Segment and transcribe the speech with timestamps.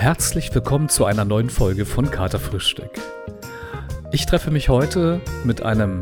[0.00, 2.90] Herzlich willkommen zu einer neuen Folge von Katerfrühstück.
[4.12, 6.00] Ich treffe mich heute mit einem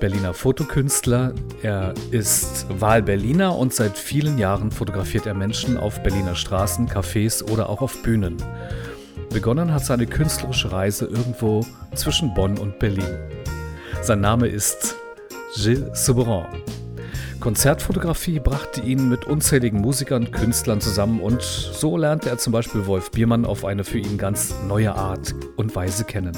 [0.00, 1.32] Berliner Fotokünstler.
[1.62, 7.70] Er ist Wahl-Berliner und seit vielen Jahren fotografiert er Menschen auf Berliner Straßen, Cafés oder
[7.70, 8.36] auch auf Bühnen.
[9.30, 13.16] Begonnen hat seine künstlerische Reise irgendwo zwischen Bonn und Berlin.
[14.02, 14.94] Sein Name ist
[15.54, 16.48] Gilles Souberan.
[17.40, 22.86] Konzertfotografie brachte ihn mit unzähligen Musikern, und Künstlern zusammen und so lernte er zum Beispiel
[22.86, 26.36] Wolf Biermann auf eine für ihn ganz neue Art und Weise kennen.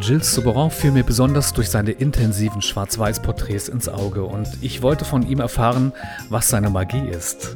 [0.00, 5.28] Gilles Souberan fiel mir besonders durch seine intensiven Schwarz-Weiß-Porträts ins Auge und ich wollte von
[5.28, 5.92] ihm erfahren,
[6.30, 7.54] was seine Magie ist.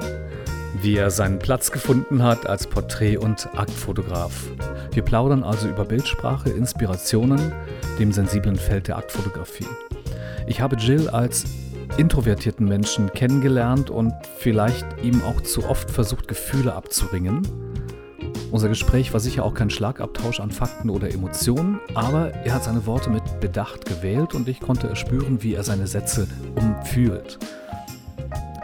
[0.82, 4.32] Wie er seinen Platz gefunden hat als Porträt- und Aktfotograf.
[4.92, 7.52] Wir plaudern also über Bildsprache, Inspirationen,
[7.98, 9.66] dem sensiblen Feld der Aktfotografie.
[10.46, 11.44] Ich habe Jill als
[11.96, 17.42] introvertierten Menschen kennengelernt und vielleicht ihm auch zu oft versucht, Gefühle abzuringen.
[18.50, 22.86] Unser Gespräch war sicher auch kein Schlagabtausch an Fakten oder Emotionen, aber er hat seine
[22.86, 27.38] Worte mit Bedacht gewählt und ich konnte erspüren, wie er seine Sätze umfühlt.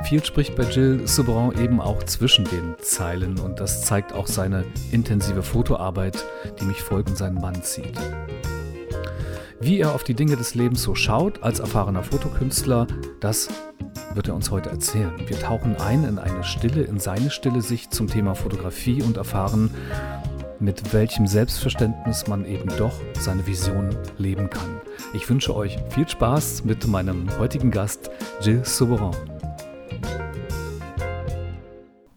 [0.05, 4.65] Viel spricht bei Jill Souberan eben auch zwischen den Zeilen und das zeigt auch seine
[4.91, 6.25] intensive Fotoarbeit,
[6.61, 7.99] die mich folgend seinen Mann zieht.
[9.63, 12.87] Wie er auf die Dinge des Lebens so schaut als erfahrener Fotokünstler,
[13.21, 13.49] das
[14.15, 15.13] wird er uns heute erzählen.
[15.27, 19.71] Wir tauchen ein in eine Stille, in seine stille Sicht zum Thema Fotografie und erfahren,
[20.61, 24.81] mit welchem Selbstverständnis man eben doch seine Vision leben kann.
[25.13, 29.15] Ich wünsche euch viel Spaß mit meinem heutigen Gast, Gilles Souberan.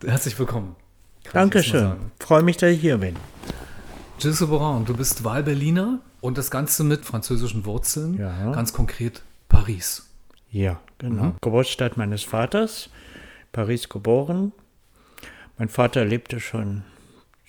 [0.06, 0.78] Herzlich willkommen.
[1.34, 1.96] Dankeschön.
[2.22, 3.18] Freue mich, dass ich hier bin.
[4.18, 8.52] Gilles Souberan, du bist Wahlberliner und das Ganze mit französischen Wurzeln, Ja.
[8.54, 10.10] ganz konkret Paris.
[10.50, 11.24] Ja, genau.
[11.24, 11.36] Mhm.
[11.42, 12.90] Geburtsstadt meines Vaters,
[13.52, 14.54] Paris geboren.
[15.58, 16.84] Mein Vater lebte schon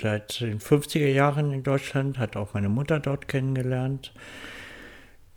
[0.02, 4.12] seit den 50er Jahren in Deutschland, hat auch meine Mutter dort kennengelernt.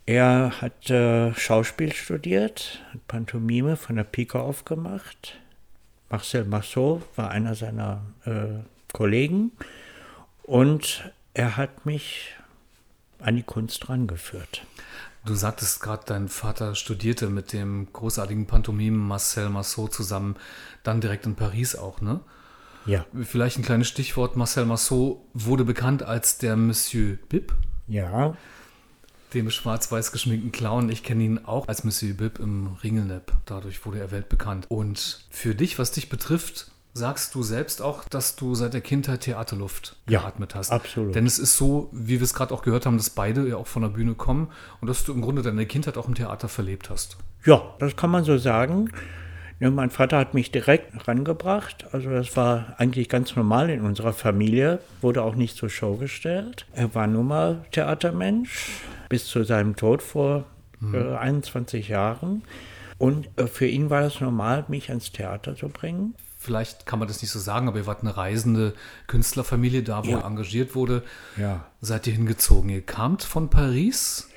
[0.07, 5.37] Er hat äh, Schauspiel studiert, hat Pantomime von der Pike auf gemacht.
[6.09, 8.63] Marcel Marceau war einer seiner äh,
[8.93, 9.51] Kollegen
[10.43, 12.33] und er hat mich
[13.19, 14.63] an die Kunst rangeführt.
[15.25, 20.35] Du sagtest gerade, dein Vater studierte mit dem großartigen Pantomimen Marcel Marceau zusammen,
[20.83, 22.21] dann direkt in Paris auch, ne?
[22.85, 24.37] Ja, Vielleicht ein kleines Stichwort.
[24.37, 27.53] Marcel Marceau wurde bekannt als der Monsieur Bib,
[27.87, 28.37] ja,
[29.33, 30.89] dem schwarz-weiß geschminkten Clown.
[30.89, 33.33] Ich kenne ihn auch als Monsieur Bib im Ringelnap.
[33.45, 34.67] Dadurch wurde er weltbekannt.
[34.69, 39.21] Und für dich, was dich betrifft, sagst du selbst auch, dass du seit der Kindheit
[39.21, 40.71] Theaterluft Ja, geatmet hast.
[40.71, 41.15] absolut.
[41.15, 43.67] Denn es ist so, wie wir es gerade auch gehört haben, dass beide ja auch
[43.67, 44.49] von der Bühne kommen
[44.81, 47.17] und dass du im Grunde deine Kindheit auch im Theater verlebt hast.
[47.45, 48.89] Ja, das kann man so sagen.
[49.59, 51.87] Ja, mein Vater hat mich direkt rangebracht.
[51.91, 54.79] Also das war eigentlich ganz normal in unserer Familie.
[55.01, 56.67] Wurde auch nicht zur Show gestellt.
[56.73, 58.69] Er war nun mal Theatermensch
[59.09, 60.43] bis zu seinem Tod vor
[60.93, 62.43] äh, 21 Jahren.
[62.99, 66.13] Und äh, für ihn war es normal, mich ans Theater zu bringen.
[66.47, 68.73] Vielleicht kann man das nicht so sagen, aber ihr wart eine reisende
[69.07, 70.19] Künstlerfamilie da, wo Ja.
[70.19, 71.03] er engagiert wurde.
[71.35, 71.65] Ja.
[71.81, 72.69] Seid ihr hingezogen?
[72.69, 74.29] Ihr kamt von Paris?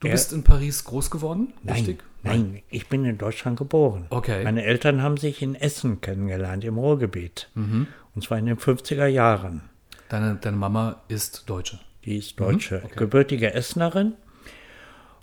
[0.00, 1.52] Du Er- bist in Paris groß geworden?
[1.62, 2.02] Nein, Richtig?
[2.22, 4.06] nein, ich bin in Deutschland geboren.
[4.08, 4.44] Okay.
[4.44, 7.50] Meine Eltern haben sich in Essen kennengelernt, im Ruhrgebiet.
[7.54, 7.86] Mhm.
[8.14, 9.60] Und zwar in den 50er Jahren.
[10.08, 11.78] Deine, deine Mama ist Deutsche.
[12.06, 12.94] Die ist Deutsche, Mhm, okay.
[12.96, 14.14] gebürtige Essenerin.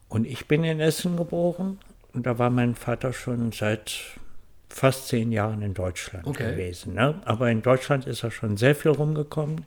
[0.09, 1.79] Und ich bin in Essen geboren.
[2.13, 3.99] Und da war mein Vater schon seit
[4.75, 6.51] fast zehn Jahren in Deutschland Okay.
[6.51, 6.95] gewesen.
[6.95, 7.21] Ne?
[7.23, 9.65] Aber in Deutschland ist er schon sehr viel rumgekommen.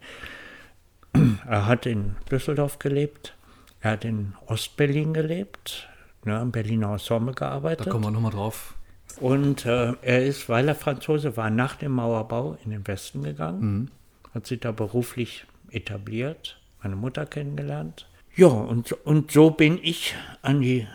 [1.48, 3.34] Er hat in Düsseldorf gelebt.
[3.80, 5.88] Er hat in Ostberlin gelebt,
[6.24, 7.88] ne, am Berliner Ensemble Da gearbeitet.
[7.88, 8.74] kommen wir nochmal drauf.
[9.20, 13.90] Und äh, er ist, weil er Franzose war, nach dem Mauerbau in den Westen gegangen,
[14.34, 18.06] hat sich da beruflich etabliert, meine Mutter kennengelernt.
[18.36, 20.86] Ja, und, und so bin ich an die,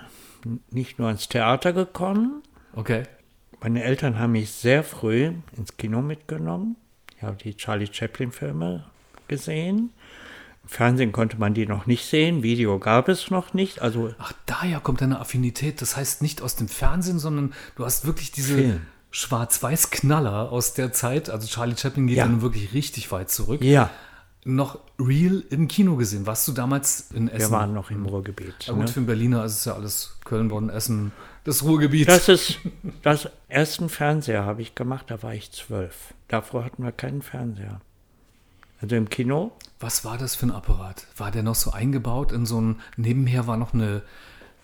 [0.69, 2.44] nicht nur ans Theater gekommen.
[2.75, 3.03] Okay.
[3.63, 6.75] Meine Eltern haben mich sehr früh ins Kino mitgenommen.
[7.16, 8.84] Ich habe die Charlie Chaplin-Filme
[9.29, 9.91] gesehen.
[10.64, 13.82] Im Fernsehen konnte man die noch nicht sehen, Video gab es noch nicht.
[13.82, 15.82] Also Ach, daher kommt deine Affinität.
[15.82, 18.82] Das heißt nicht aus dem Fernsehen, sondern du hast wirklich diese.
[19.11, 21.29] Schwarz-Weiß-Knaller aus der Zeit.
[21.29, 22.26] Also Charlie Chaplin geht Ja.
[22.28, 23.61] nun wirklich richtig weit zurück.
[23.64, 23.91] ja,
[24.45, 26.25] Noch real im Kino gesehen.
[26.25, 27.51] Warst du damals in Essen?
[27.51, 28.66] wir waren noch im Ruhrgebiet.
[28.66, 28.87] Ja, gut, ne?
[28.87, 31.13] für einen Berliner ist es ja alles Köln, Bonn, Essen,
[31.43, 32.07] das Ruhrgebiet.
[32.07, 32.59] Das ist
[33.03, 36.13] das ersten Fernseher habe ich gemacht, da war ich zwölf.
[36.28, 37.79] Davor hatten wir keinen Fernseher.
[38.81, 39.53] Also im Kino?
[39.79, 41.07] Was war das für ein Apparat?
[41.16, 44.01] War der noch so eingebaut in so ein, nebenher war noch eine,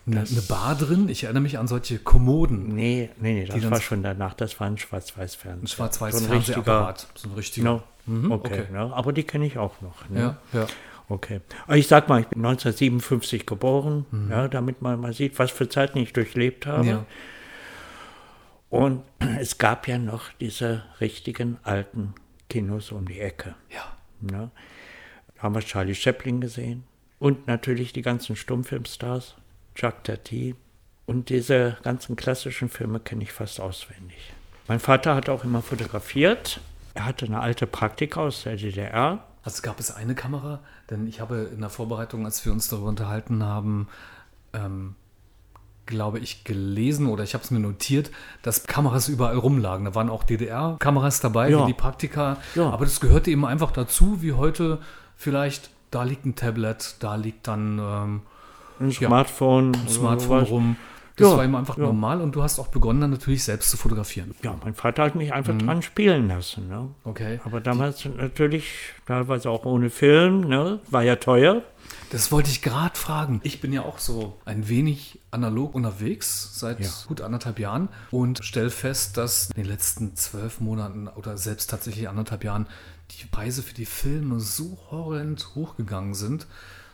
[0.06, 1.08] eine, eine Bar drin?
[1.08, 2.74] Ich erinnere mich an solche Kommoden.
[2.74, 5.64] Nee, nee, nee, das war schon danach, das war ein Schwarz-Weiß-Fernseher.
[5.64, 7.08] Ein schwarz-weiß So ein Fernsehapparat.
[7.14, 7.64] So ein richtiger.
[7.64, 7.82] Genau.
[8.06, 8.60] Mhm, okay.
[8.62, 8.72] okay.
[8.72, 8.92] Ne?
[8.94, 10.08] Aber die kenne ich auch noch.
[10.08, 10.36] Ne?
[10.52, 10.66] Ja, ja.
[11.08, 11.40] Okay.
[11.74, 14.30] Ich sag mal, ich bin 1957 geboren, Mhm.
[14.30, 16.86] ja, damit man mal sieht, was für Zeiten ich durchlebt habe.
[16.86, 17.06] ja.
[18.68, 19.02] Und
[19.40, 22.14] es gab ja noch diese richtigen alten
[22.48, 23.54] Kinos um die Ecke.
[23.70, 23.84] Ja.
[24.20, 24.50] Ne?
[25.36, 26.84] Da haben wir Charlie Chaplin gesehen
[27.18, 29.34] und natürlich die ganzen Stummfilmstars,
[29.76, 30.54] Jacques Tati.
[31.06, 34.32] Und diese ganzen klassischen Filme kenne ich fast auswendig.
[34.68, 36.60] Mein Vater hat auch immer fotografiert.
[36.94, 39.24] Er hatte eine alte Praktika aus der DDR.
[39.42, 40.60] Also gab es eine Kamera,
[40.90, 43.88] denn ich habe in der Vorbereitung, als wir uns darüber unterhalten haben,
[44.52, 44.94] ähm,
[45.86, 48.10] glaube ich, gelesen oder ich habe es mir notiert,
[48.42, 49.86] dass Kameras überall rumlagen.
[49.86, 51.64] Da waren auch DDR-Kameras dabei, Ja.
[51.66, 52.36] die Praktika.
[52.54, 52.70] Ja.
[52.70, 54.78] Aber das gehörte eben einfach dazu, wie heute
[55.16, 58.22] vielleicht, da liegt ein Tablet, da liegt dann ähm,
[58.78, 59.08] Ein Ja.
[59.08, 59.74] Smartphone.
[59.74, 60.76] ein oder Smartphone rum.
[61.20, 61.84] Das Ja, war eben einfach ja.
[61.84, 64.34] normal und du hast auch begonnen, dann natürlich selbst zu fotografieren.
[64.42, 65.34] Ja, mein Vater hat mich Mhm.
[65.34, 66.68] einfach dran spielen lassen.
[66.68, 66.88] Ne?
[67.04, 67.40] Okay.
[67.44, 68.64] Aber damals natürlich,
[69.06, 70.80] teilweise auch ohne Film, ne?
[70.90, 71.62] war ja teuer.
[72.10, 73.40] Das wollte ich gerade fragen.
[73.44, 76.88] Ich bin ja auch so ein wenig analog unterwegs seit Ja.
[77.06, 82.08] gut anderthalb Jahren und stelle fest, dass in den letzten zwölf Monaten oder selbst tatsächlich
[82.08, 82.66] anderthalb Jahren
[83.12, 86.46] die Preise für die Filme so horrend hochgegangen sind.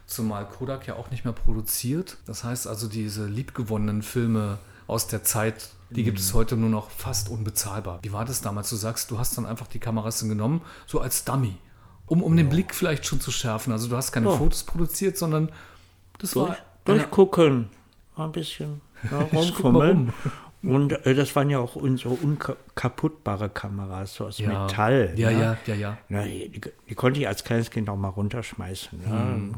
[0.07, 2.19] Zumal Kodak ja auch nicht mehr produziert.
[2.27, 6.91] Das heißt also, diese liebgewonnenen Filme aus der Zeit, die gibt es heute nur noch
[6.91, 7.99] fast unbezahlbar.
[8.03, 8.71] Wie war das damals?
[8.71, 11.57] Du sagst, du hast dann einfach die Kameras genommen, so als Dummy,
[12.07, 13.73] um, um den Blick vielleicht schon zu schärfen.
[13.73, 14.37] Also du hast keine Ja.
[14.37, 15.51] Fotos produziert, sondern
[16.19, 17.69] das Durch, war durchgucken,
[18.17, 18.81] ein bisschen
[19.11, 20.13] ja, rumfummeln.
[20.63, 25.13] Und äh, das waren ja auch unsere unkaputtbare Kameras, so aus ja, Metall.
[25.17, 25.41] Ja, ne?
[25.41, 25.99] ja, ja, ja.
[26.09, 29.07] Na, die, die konnte ich als kleines Kind auch mal runterschmeißen.
[29.07, 29.55] Hm.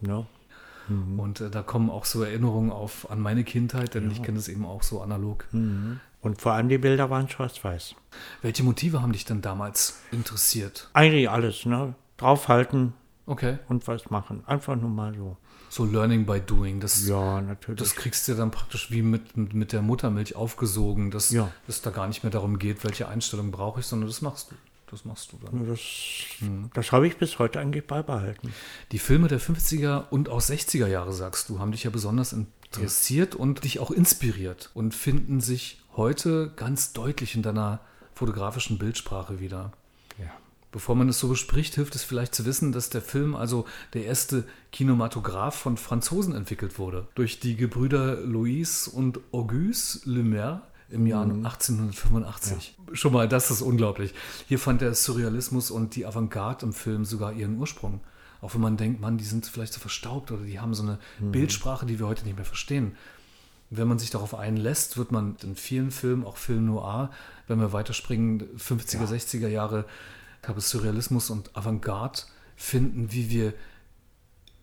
[0.00, 0.26] Ne?
[0.88, 1.20] Ne?
[1.22, 4.48] Und äh, da kommen auch so Erinnerungen auf an meine Kindheit, denn ich kenne das
[4.48, 5.44] eben auch so analog.
[5.52, 7.94] Und vor allem die Bilder waren schwarz-weiß.
[8.42, 10.88] Welche Motive haben dich denn damals interessiert?
[10.94, 11.94] Eigentlich alles, ne?
[12.16, 12.94] Draufhalten
[13.26, 13.58] Okay.
[13.68, 14.42] und was machen.
[14.46, 15.36] Einfach nur mal so.
[15.70, 16.80] So Learning by Doing.
[16.80, 17.78] Das, Ja, natürlich.
[17.78, 21.52] das kriegst du dann praktisch wie mit, mit, mit der Muttermilch aufgesogen, dass Ja.
[21.68, 24.54] es da gar nicht mehr darum geht, welche Einstellung brauche ich, sondern das machst du.
[24.90, 25.66] Das machst du dann.
[25.66, 25.80] das
[26.74, 28.54] das habe ich bis heute eigentlich beibehalten.
[28.92, 33.34] Die Filme der 50er und auch 60er Jahre, sagst du, haben dich ja besonders interessiert
[33.34, 37.80] und dich auch inspiriert und finden sich heute ganz deutlich in deiner
[38.14, 39.72] fotografischen Bildsprache wieder.
[40.18, 40.30] Ja.
[40.72, 44.04] Bevor man es so bespricht, hilft es vielleicht zu wissen, dass der Film also der
[44.04, 47.06] erste Kinematograph von Franzosen entwickelt wurde.
[47.14, 52.76] Durch die Gebrüder Louis und Auguste Lumière im Jahr 1885.
[52.92, 54.14] Schon mal, das ist unglaublich.
[54.46, 58.00] Hier fand der Surrealismus und die Avantgarde im Film sogar ihren Ursprung.
[58.40, 60.98] Auch wenn man denkt, man, die sind vielleicht so verstaubt oder die haben so eine
[61.18, 62.96] Bildsprache, die wir heute nicht mehr verstehen.
[63.70, 67.10] Wenn man sich darauf einlässt, wird man in vielen Filmen, auch Film Noir,
[67.48, 69.84] wenn wir weiterspringen, 50er, 60er Jahre,
[70.40, 72.20] gab es Surrealismus und Avantgarde
[72.56, 73.52] finden, wie wir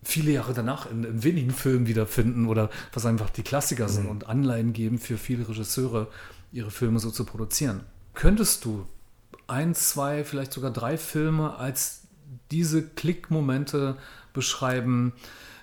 [0.05, 4.27] viele Jahre danach in, in wenigen Filmen wiederfinden oder was einfach die Klassiker sind und
[4.29, 6.07] Anleihen geben für viele Regisseure,
[6.51, 7.81] ihre Filme so zu produzieren.
[8.13, 8.85] Könntest du
[9.47, 12.03] ein, zwei, vielleicht sogar drei Filme als
[12.51, 13.97] diese Klickmomente
[14.33, 15.13] beschreiben,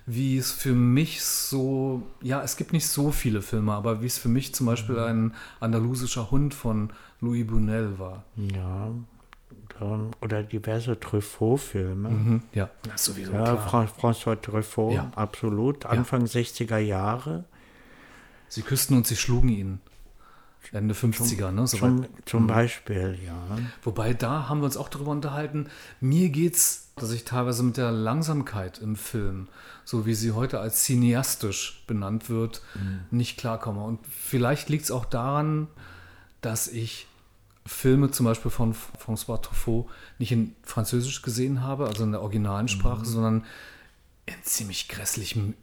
[0.06, 4.18] wie es für mich so, ja, es gibt nicht so viele Filme, aber wie es
[4.18, 6.90] für mich zum Beispiel ein andalusischer Hund von
[7.20, 8.24] Louis Bunel war.
[8.36, 8.90] Ja.
[9.78, 12.42] Dann, oder diverse Truffaut-Filme.
[12.52, 13.58] Ja, das sowieso Ja, klar.
[13.58, 15.10] Fra François Truffaut, Ja.
[15.16, 15.86] absolut.
[15.86, 17.44] Anfang 60er Jahre.
[18.48, 19.80] Sie küssten und sie schlugen ihn.
[20.70, 21.66] Ende 50er, ne?
[21.66, 21.80] Soweit.
[21.80, 23.58] Zum, zum Beispiel, ja.
[23.82, 25.66] Wobei da haben wir uns auch darüber unterhalten.
[26.00, 29.48] Mir geht's, dass ich teilweise mit der Langsamkeit im Film,
[29.84, 32.62] so wie sie heute als cineastisch benannt wird,
[33.10, 33.82] nicht klarkomme.
[33.82, 35.66] Und vielleicht liegt es auch daran,
[36.42, 37.06] dass ich
[37.64, 39.86] Filme zum Beispiel von François Truffaut
[40.18, 43.44] nicht in Französisch gesehen habe, also in der originalen Sprache, sondern
[44.26, 45.54] in ziemlich grässlichem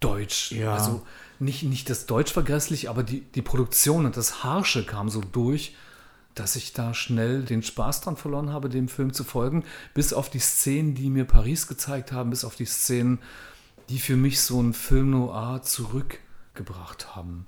[0.00, 0.52] Deutsch.
[0.52, 0.74] Ja.
[0.74, 1.06] Also
[1.38, 5.20] nicht, nicht das Deutsch war grässlich, aber die, die Produktion und das Harsche kam so
[5.20, 5.76] durch,
[6.34, 9.64] dass ich da schnell den Spaß dran verloren habe, dem Film zu folgen,
[9.94, 13.18] bis auf die Szenen, die mir Paris gezeigt haben, bis auf die Szenen,
[13.88, 17.46] die für mich so einen Film noir zurückgebracht haben.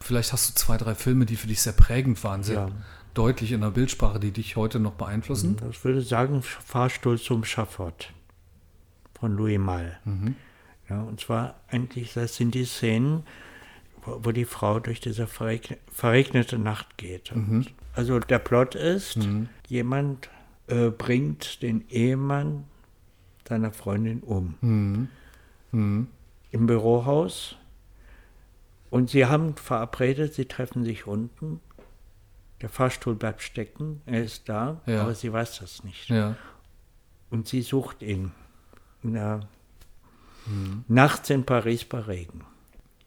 [0.00, 2.70] Vielleicht hast du zwei, drei Filme, die für dich sehr prägend waren, sehr Ja.
[3.14, 5.56] Deutlich in der Bildsprache, die dich heute noch beeinflussen.
[5.70, 8.12] Ich würde sagen, Fahrstuhl zum Schafott
[9.18, 9.98] von Louis Malle.
[10.88, 13.22] Ja, und zwar eigentlich, das sind die Szenen,
[14.04, 17.32] wo, die Frau durch diese verregn verregnete Nacht geht.
[17.32, 19.16] Und Also der Plot ist,
[19.68, 20.28] jemand
[20.66, 22.64] äh, bringt den Ehemann
[23.48, 24.54] seiner Freundin um.
[26.50, 27.56] Im Bürohaus.
[28.90, 31.60] Und sie haben verabredet, sie treffen sich unten.
[32.64, 35.02] Der Fahrstuhl bleibt stecken, er ist da, Ja.
[35.02, 36.08] aber sie weiß das nicht.
[36.08, 36.34] Ja.
[37.30, 38.32] Und sie sucht ihn.
[39.02, 39.40] Na,
[40.46, 40.84] Mhm.
[40.88, 42.42] Nachts in Paris bei Regen.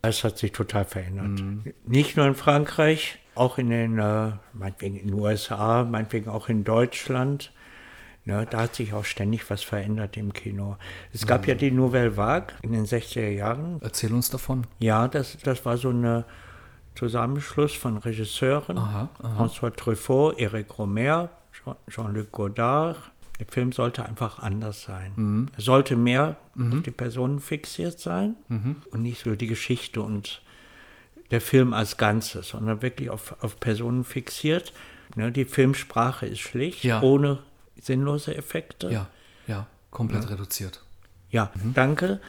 [0.01, 1.39] Das hat sich total verändert.
[1.39, 1.63] Mhm.
[1.85, 6.63] Nicht nur in Frankreich, auch in den, äh, meinetwegen in den USA, meinetwegen auch in
[6.63, 7.51] Deutschland.
[8.25, 10.77] Ne, da hat sich auch ständig was verändert im Kino.
[11.13, 11.47] Es gab Mhm.
[11.49, 13.77] ja die Nouvelle Vague in den 60er Jahren.
[13.81, 14.65] Erzähl uns davon.
[14.79, 16.23] Ja, das, das war so ein
[16.97, 18.77] Zusammenschluss von Regisseuren.
[18.77, 19.43] Aha, aha.
[19.45, 22.97] François Truffaut, Eric Romer, Jean- Jean-Luc Godard.
[23.39, 25.11] Der Film sollte einfach anders sein.
[25.15, 25.47] Mhm.
[25.55, 30.41] Er sollte mehr auf die Personen fixiert sein und nicht so die Geschichte und
[31.29, 34.73] der Film als Ganzes, sondern wirklich auf, auf Personen fixiert.
[35.15, 37.01] Ne, die Filmsprache ist schlicht, Ja.
[37.01, 37.39] ohne
[37.79, 38.89] sinnlose Effekte.
[38.91, 39.07] Ja,
[39.45, 40.83] ja, komplett reduziert.
[41.29, 42.19] Ja, danke.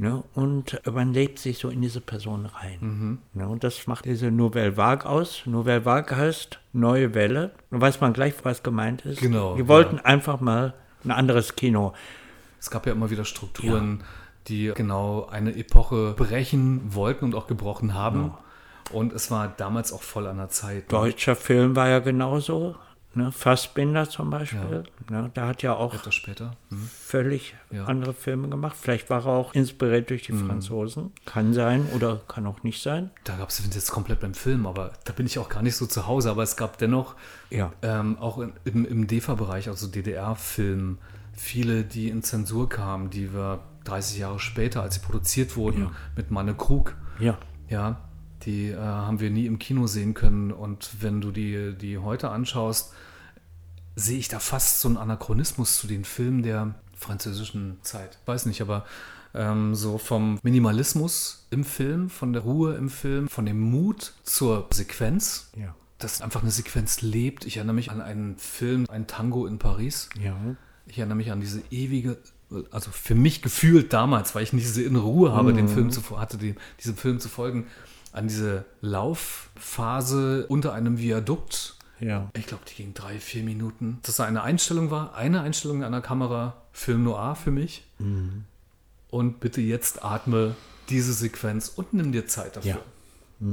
[0.00, 3.18] Ne, und man lebt sich so in diese Person rein.
[3.32, 5.42] Ne, und das macht diese Nouvelle Vague aus.
[5.44, 7.50] Nouvelle Vague heißt neue Welle.
[7.72, 9.20] Da weiß man gleich, was gemeint ist.
[9.20, 9.68] Genau, Die ja.
[9.68, 11.94] wollten einfach mal ein anderes Kino.
[12.60, 14.04] Es gab ja immer wieder Strukturen,
[14.46, 18.34] die genau eine Epoche brechen wollten und auch gebrochen haben.
[18.92, 20.92] Und es war damals auch voll an der Zeit.
[20.92, 22.76] Deutscher Film war ja genauso.
[23.14, 24.84] Ne, Fassbinder zum Beispiel.
[25.10, 26.52] Ne, da hat ja auch Etwas später.
[26.68, 26.78] Hm.
[26.92, 27.86] völlig Ja.
[27.86, 28.76] andere Filme gemacht.
[28.78, 31.12] Vielleicht war er auch inspiriert durch die Franzosen.
[31.24, 33.10] Kann sein oder kann auch nicht sein.
[33.24, 35.86] Da gab es, jetzt komplett beim Film, aber da bin ich auch gar nicht so
[35.86, 36.30] zu Hause.
[36.30, 37.16] Aber es gab dennoch
[37.50, 37.72] Ja.
[37.82, 40.98] ähm, auch in, im, im DEFA-Bereich, also DDR-Film,
[41.32, 45.90] viele, die in Zensur kamen, die wir 30 Jahre später, als sie produziert wurden, Ja.
[46.14, 47.38] mit Manne Krug, Ja.
[47.70, 48.00] ja,
[48.48, 50.50] die äh, haben wir nie im Kino sehen können.
[50.50, 52.92] Und wenn du die, die heute anschaust,
[53.94, 58.18] sehe ich da fast so einen Anachronismus zu den Filmen der französischen Zeit.
[58.26, 58.86] Weiß nicht, aber
[59.34, 64.66] ähm, so vom Minimalismus im Film, von der Ruhe im Film, von dem Mut zur
[64.72, 65.74] Sequenz, Ja.
[65.98, 67.44] dass einfach eine Sequenz lebt.
[67.44, 70.08] Ich erinnere mich an einen Film, ein Tango in Paris.
[70.20, 70.34] Ja.
[70.86, 72.16] Ich erinnere mich an diese ewige,
[72.70, 76.02] also für mich gefühlt damals, weil ich nicht diese innere Ruhe habe, dem Film zu,
[76.18, 77.66] hatte, dem, diesem Film zu folgen,
[78.18, 81.76] an diese Laufphase unter einem Viadukt.
[82.00, 82.30] Ja.
[82.36, 83.98] Ich glaube, die ging drei, vier Minuten.
[84.02, 87.84] Dass da eine Einstellung war, eine Einstellung an der Kamera, Film Noir für mich.
[89.10, 90.54] Und bitte jetzt atme
[90.90, 92.82] diese Sequenz und nimm dir Zeit dafür.
[93.40, 93.48] Ja.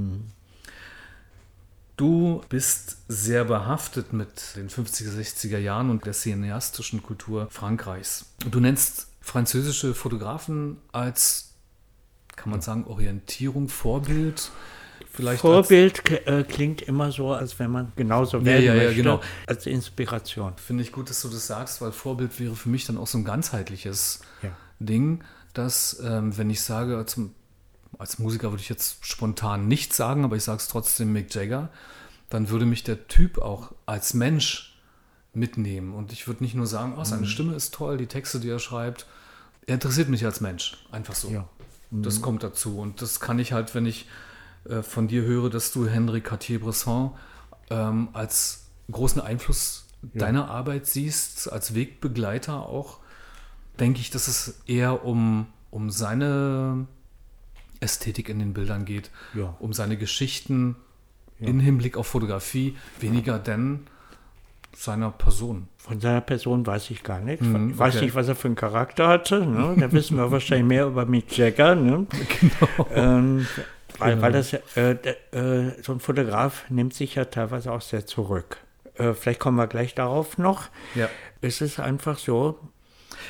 [1.97, 8.25] Du bist sehr behaftet mit den 50er, 60er Jahren und der cineastischen Kultur Frankreichs.
[8.51, 11.54] Du nennst französische Fotografen als,
[12.35, 14.51] kann man sagen, Orientierung, Vorbild?
[15.11, 18.95] Vielleicht Vorbild äh, klingt immer so, als wenn man genauso Ja, werden ja, ja, möchte,
[18.95, 19.21] genau.
[19.47, 20.53] als Inspiration.
[20.57, 23.17] Finde ich gut, dass du das sagst, weil Vorbild wäre für mich dann auch so
[23.17, 24.49] ein ganzheitliches Ja.
[24.79, 25.23] Ding,
[25.53, 27.19] dass, ähm, wenn ich sage, als,
[27.97, 31.69] als Musiker würde ich jetzt spontan nichts sagen, aber ich sage es trotzdem Mick Jagger,
[32.29, 34.77] dann würde mich der Typ auch als Mensch
[35.33, 35.93] mitnehmen.
[35.93, 37.05] Und ich würde nicht nur sagen, oh, Mhm.
[37.05, 39.05] seine Stimme ist toll, die Texte, die er schreibt.
[39.67, 40.77] Er interessiert mich als Mensch.
[40.91, 41.29] Einfach so.
[41.29, 41.47] Ja.
[41.91, 42.03] Mhm.
[42.03, 42.77] Das kommt dazu.
[42.79, 44.07] Und das kann ich halt, wenn ich
[44.69, 47.11] äh, von dir höre, dass du Henri Cartier-Bresson
[47.69, 52.99] ähm, als großen Einfluss deiner Arbeit siehst, als Wegbegleiter auch,
[53.79, 56.85] denke ich, dass es eher um, um seine
[57.79, 59.55] Ästhetik in den Bildern geht, Ja.
[59.59, 60.75] um seine Geschichten
[61.39, 63.87] in Hinblick auf Fotografie, weniger denn
[64.75, 65.67] seiner Person.
[65.77, 67.45] Von seiner Person weiß ich gar nichts.
[67.45, 68.05] Mhm, ich weiß okay.
[68.05, 69.45] nicht, was er für einen Charakter hatte.
[69.45, 69.75] Ne?
[69.79, 71.75] Da wissen wir wahrscheinlich mehr über Mick Jagger.
[71.75, 72.07] Ne?
[72.93, 73.47] Ähm,
[73.97, 74.91] weil, weil das, äh,
[75.31, 78.57] äh, so ein Fotograf nimmt sich ja teilweise auch sehr zurück.
[78.95, 80.69] Äh, vielleicht kommen wir gleich darauf noch.
[80.95, 81.09] Ja.
[81.41, 82.59] Es ist einfach so,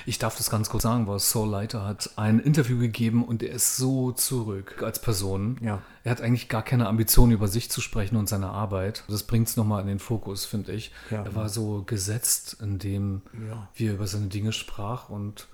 [0.07, 3.53] Ich darf das ganz kurz sagen, weil Saul Leiter hat ein Interview gegeben und er
[3.55, 5.57] ist so zurück als Person.
[5.61, 5.81] Ja.
[6.03, 9.03] Er hat eigentlich gar keine Ambition, über sich zu sprechen und seine Arbeit.
[9.07, 10.91] Das bringt es nochmal in den Fokus, finde ich.
[11.09, 11.23] Ja.
[11.23, 13.67] Er war so gesetzt, in dem, Ja.
[13.73, 15.47] wie er über seine Dinge sprach und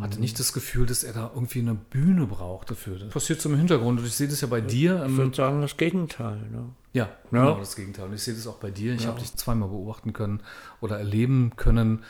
[0.00, 2.98] hatte nicht das Gefühl, dass er da irgendwie eine Bühne braucht dafür.
[2.98, 5.04] Das passiert so im Hintergrund und ich sehe das ja bei dir.
[5.08, 6.36] ich würde sagen, das Gegenteil.
[6.50, 6.64] Ne?
[6.92, 8.06] ja, genau das Gegenteil.
[8.06, 8.92] Und ich sehe das auch bei dir.
[8.94, 10.40] Ich habe dich zweimal beobachten können
[10.80, 12.02] oder erleben können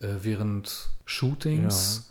[0.00, 2.10] während Shootings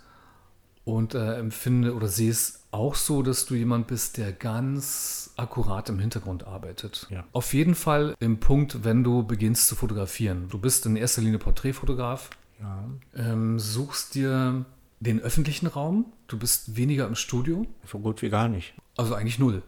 [0.84, 5.90] und äh, empfinde oder sehe es auch so, dass du jemand bist, der ganz akkurat
[5.90, 7.08] im Hintergrund arbeitet.
[7.10, 7.24] Ja.
[7.34, 10.48] Auf jeden Fall im Punkt, wenn du beginnst zu fotografieren.
[10.50, 12.30] Du bist in erster Linie Porträtfotograf,
[12.62, 12.84] Ja.
[13.16, 14.66] ähm, suchst dir
[15.00, 16.06] den öffentlichen Raum.
[16.28, 18.74] Du bist weniger im Studio, So gut wie gar nicht.
[18.98, 19.62] also eigentlich null.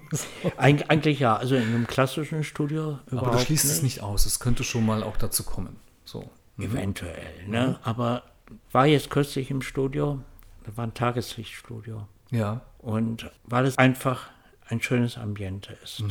[0.56, 4.26] Eig eigentlich ja, also in einem klassischen Studio Aber du schließt es nicht aus.
[4.26, 5.76] Es könnte schon mal auch dazu kommen.
[6.04, 6.30] So.
[6.58, 7.78] Eventuell, ne?
[7.82, 8.22] Aber
[8.70, 10.20] war jetzt kürzlich im Studio,
[10.64, 12.06] da war ein Tageslichtstudio.
[12.30, 12.62] Ja.
[12.78, 14.30] Und weil es einfach
[14.68, 16.04] ein schönes Ambiente ist.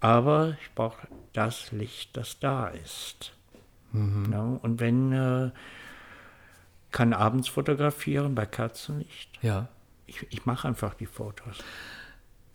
[0.00, 3.32] Aber ich brauche das Licht, das da ist.
[4.30, 5.50] Ja, und wenn äh,
[6.90, 9.38] kann abends fotografieren bei Kerzenlicht.
[9.42, 9.68] Ja.
[10.06, 11.58] Ich, ich mache einfach die Fotos.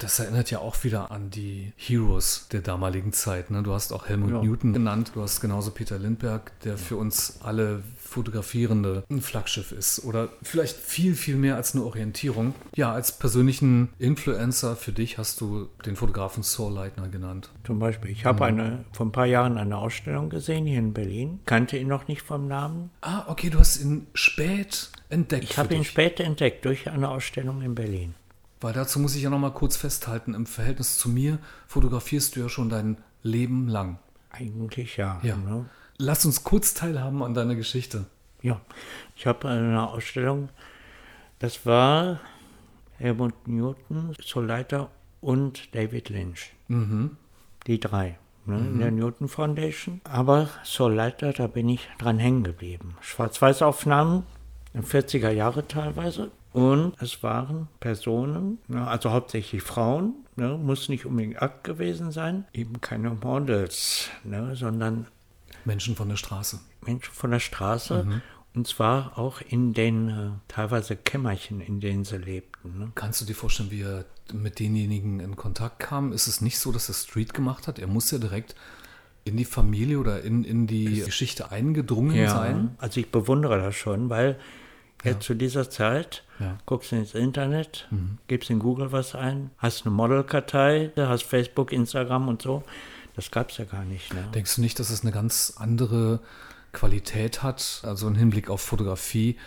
[0.01, 3.51] Das erinnert ja auch wieder an die Heroes der damaligen Zeit.
[3.51, 3.61] Ne?
[3.61, 4.41] Du hast auch Helmut Ja.
[4.41, 10.03] Newton genannt, du hast genauso Peter Lindbergh, der für uns alle Fotografierende ein Flaggschiff ist.
[10.03, 12.55] Oder vielleicht viel, viel mehr als eine Orientierung.
[12.75, 17.49] Ja, als persönlichen Influencer für dich hast du den Fotografen Saul Leitner genannt.
[17.63, 21.39] Zum Beispiel, ich habe eine vor ein paar Jahren eine Ausstellung gesehen hier in Berlin,
[21.45, 22.89] kannte ihn noch nicht vom Namen.
[23.01, 25.43] Ah, okay, du hast ihn spät entdeckt.
[25.43, 28.15] Ich habe ihn später entdeckt durch eine Ausstellung in Berlin.
[28.61, 32.41] Weil dazu muss ich ja noch mal kurz festhalten, im Verhältnis zu mir fotografierst du
[32.41, 33.97] ja schon dein Leben lang.
[34.29, 35.19] Eigentlich ja.
[35.23, 35.35] Ja.
[35.35, 35.65] Ne?
[35.97, 38.05] Lass uns kurz teilhaben an deiner Geschichte.
[38.41, 38.61] Ja,
[39.15, 40.49] ich habe eine Ausstellung,
[41.39, 42.19] das war
[42.97, 44.89] Helmut Newton, Soleiter
[45.21, 46.53] und David Lynch.
[47.67, 48.17] Die drei.
[48.45, 50.01] Ne, In der Newton Foundation.
[50.03, 52.95] Aber Soleiter, da bin ich dran hängen geblieben.
[53.01, 54.23] Schwarz-Weiß-Aufnahmen,
[54.75, 56.31] 40er Jahre teilweise.
[56.53, 62.45] Und es waren Personen, ne, also hauptsächlich Frauen, ne, muss nicht unbedingt Akt gewesen sein,
[62.53, 65.07] eben keine Models, ne, sondern
[65.63, 66.59] Menschen von der Straße.
[66.85, 68.21] Menschen von der Straße.
[68.53, 72.79] Und zwar auch in den äh, teilweise Kämmerchen, in denen sie lebten.
[72.79, 72.91] Ne?
[72.95, 74.03] Kannst du dir vorstellen, wie er
[74.33, 76.11] mit denjenigen in Kontakt kam?
[76.11, 77.79] Ist es nicht so, dass er Street gemacht hat?
[77.79, 78.55] Er muss ja direkt
[79.23, 82.75] in die Familie oder in, in die Geschichte eingedrungen sein.
[82.77, 84.37] Also ich bewundere das schon, weil
[85.03, 85.19] ja.
[85.19, 86.57] zu dieser Zeit Ja.
[86.65, 87.87] guckst du ins Internet,
[88.27, 92.63] gibst in Google was ein, hast eine Modelkartei, hast Facebook, Instagram und so.
[93.15, 94.13] Das gab es ja gar nicht.
[94.13, 94.23] Ne?
[94.33, 96.19] Denkst du nicht, dass es eine ganz andere
[96.71, 99.37] Qualität hat, also im Hinblick auf Fotografie,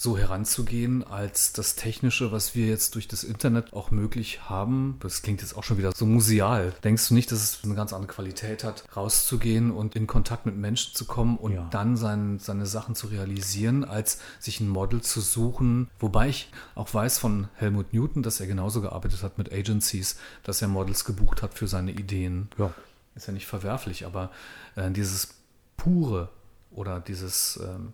[0.00, 4.96] so heranzugehen, als das Technische, was wir jetzt durch das Internet auch möglich haben?
[5.00, 6.72] Das klingt jetzt auch schon wieder so museal.
[6.84, 10.56] Denkst du nicht, dass es eine ganz andere Qualität hat, rauszugehen und in Kontakt mit
[10.56, 11.66] Menschen zu kommen und Ja.
[11.72, 15.90] dann sein, seine Sachen zu realisieren, als sich ein Model zu suchen?
[15.98, 20.62] Wobei ich auch weiß von Helmut Newton, dass er genauso gearbeitet hat mit Agencies, dass
[20.62, 22.72] er Models gebucht hat für seine Ideen Ja.
[23.16, 24.30] ist ja nicht verwerflich, aber
[24.76, 25.30] äh, dieses
[25.76, 26.28] pure
[26.70, 27.92] oder dieses ähm,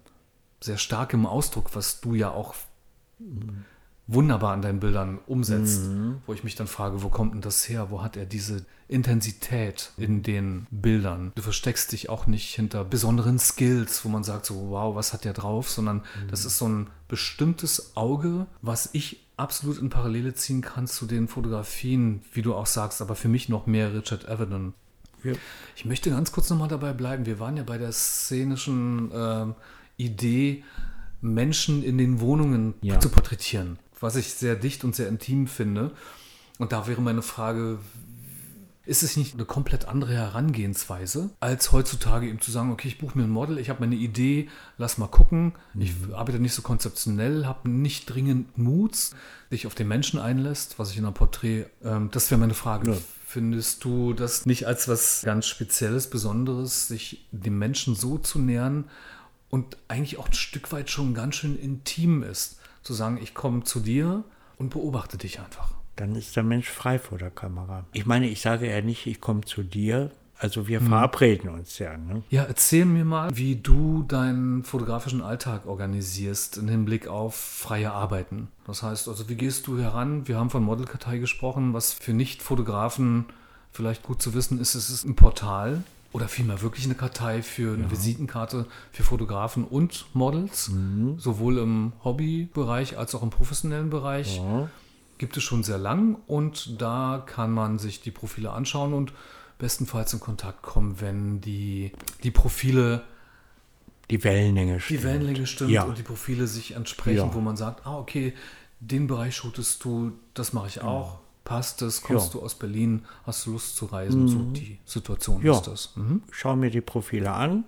[0.64, 2.55] sehr starke im Ausdruck, was du ja auch
[4.07, 5.85] wunderbar an deinen Bildern umsetzt,
[6.27, 7.90] wo ich mich dann frage, wo kommt denn das her?
[7.90, 11.33] Wo hat er diese Intensität in den Bildern?
[11.35, 15.24] Du versteckst dich auch nicht hinter besonderen Skills, wo man sagt so, wow, was hat
[15.24, 20.61] der drauf, sondern das ist so ein bestimmtes Auge, was ich absolut in Parallele ziehen
[20.61, 24.74] kann zu den Fotografien, wie du auch sagst, aber für mich noch mehr Richard Avedon.
[25.24, 25.33] Ja.
[25.74, 27.24] Ich möchte ganz kurz nochmal dabei bleiben.
[27.24, 29.55] Wir waren ja bei der szenischen ähm,
[29.97, 30.65] Idee,
[31.21, 33.01] Menschen in den Wohnungen Ja.
[33.01, 35.93] zu porträtieren, was ich sehr dicht und sehr intim finde.
[36.59, 37.79] Und da wäre meine Frage,
[38.87, 43.17] ist es nicht eine komplett andere Herangehensweise, als heutzutage eben zu sagen, okay, ich buche
[43.17, 45.55] mir ein Model, ich habe meine Idee, lass mal gucken.
[45.79, 48.95] Ich arbeite nicht so konzeptionell, habe nicht dringend Mut,
[49.51, 52.91] sich auf den Menschen einlässt, was ich in einem Porträt, ähm, das wäre meine Frage.
[52.93, 52.97] Ja.
[53.27, 58.85] Findest du das nicht als was ganz Spezielles, Besonderes, sich dem Menschen so zu nähern
[59.55, 63.62] und eigentlich auch ein Stück weit schon ganz schön intim ist, zu sagen, ich komme
[63.62, 64.25] zu dir
[64.59, 65.71] und beobachte dich einfach.
[65.95, 67.85] Dann ist der Mensch frei vor der Kamera.
[67.93, 70.11] Ich meine, ich sage ja nicht, ich komme zu dir.
[70.40, 70.88] Also wir Mhm.
[70.88, 71.97] verabreden uns ja.
[71.97, 72.25] Ne?
[72.31, 78.49] Ja, erzähl mir mal, wie du deinen fotografischen Alltag organisierst im Hinblick auf freie Arbeiten.
[78.67, 80.27] Das heißt, also wie gehst du heran?
[80.27, 83.27] Wir haben von Modelkartei gesprochen, was für Nicht-Fotografen
[83.71, 87.74] vielleicht gut zu wissen ist, es ist ein Portal oder vielmehr wirklich eine Kartei für
[87.74, 90.70] eine Visitenkarte für Fotografen und Models,
[91.18, 94.37] sowohl im Hobbybereich als auch im professionellen Bereich.
[94.37, 94.68] Ja.
[95.18, 99.12] Gibt es schon sehr lang und da kann man sich die Profile anschauen und
[99.59, 101.90] bestenfalls in Kontakt kommen, wenn die,
[102.22, 103.03] die Profile,
[104.09, 105.03] Die Wellenlänge die stimmt.
[105.03, 105.83] Wellenlänge stimmt Ja.
[105.83, 107.35] und die Profile sich entsprechen, Ja.
[107.35, 108.35] wo man sagt, ah, okay,
[108.79, 111.18] den Bereich shootest du, das mache ich auch.
[111.45, 112.03] Passt es?
[112.03, 112.41] Kommst Ja.
[112.41, 113.05] du aus Berlin?
[113.25, 114.29] Hast du Lust zu reisen?
[114.29, 115.53] So die Situation Ja.
[115.53, 115.95] ist das.
[115.97, 116.23] Mhm.
[116.31, 117.65] schaue mir die Profile an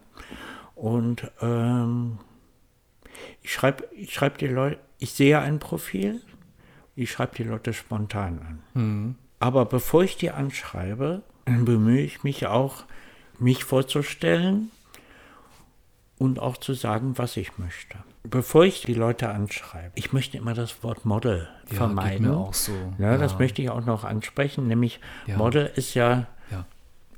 [0.74, 2.18] und ähm,
[3.42, 6.22] ich schreibe ich schreib die Leute, ich sehe ein Profil,
[6.94, 9.16] ich schreibe die Leute spontan an.
[9.40, 12.84] Aber bevor ich die anschreibe, bemühe ich mich auch,
[13.38, 14.70] mich vorzustellen
[16.18, 17.98] und auch zu sagen, was ich möchte.
[18.30, 22.22] Bevor ich die Leute anschreibe, ich möchte immer das Wort Model Ja, vermeiden.
[22.24, 22.72] geht mir auch so.
[22.98, 25.36] Ja, das möchte ich auch noch ansprechen, nämlich Ja.
[25.36, 26.64] Model ist ja Ja.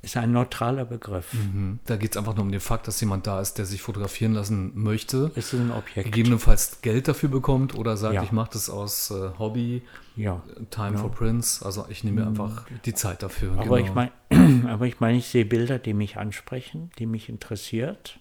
[0.03, 1.33] ist ein neutraler Begriff.
[1.35, 1.81] Mhm.
[1.87, 4.33] Da geht es einfach nur um den Fakt, dass jemand da ist, der sich fotografieren
[4.33, 5.33] lassen möchte.
[5.35, 6.05] Es ist ein Objekt.
[6.13, 8.23] gegebenenfalls Geld dafür bekommt oder sagt, Ja.
[8.23, 9.83] ich mache das aus äh, Hobby,
[10.17, 10.43] Ja.
[10.71, 11.65] Time for Prince.
[11.65, 13.53] Also ich nehme mir einfach die Zeit dafür.
[13.53, 13.89] Aber genau.
[13.89, 14.13] ich meine,
[14.69, 18.19] Aber ich meine, ich sehe Bilder, die mich ansprechen, die mich interessiert.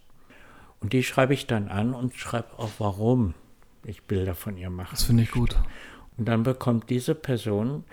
[0.80, 3.34] Und die schreibe ich dann an und schreibe auch, warum
[3.84, 4.92] ich Bilder von ihr mache.
[4.92, 5.56] Das finde ich gut.
[6.18, 7.84] Und dann bekommt diese Person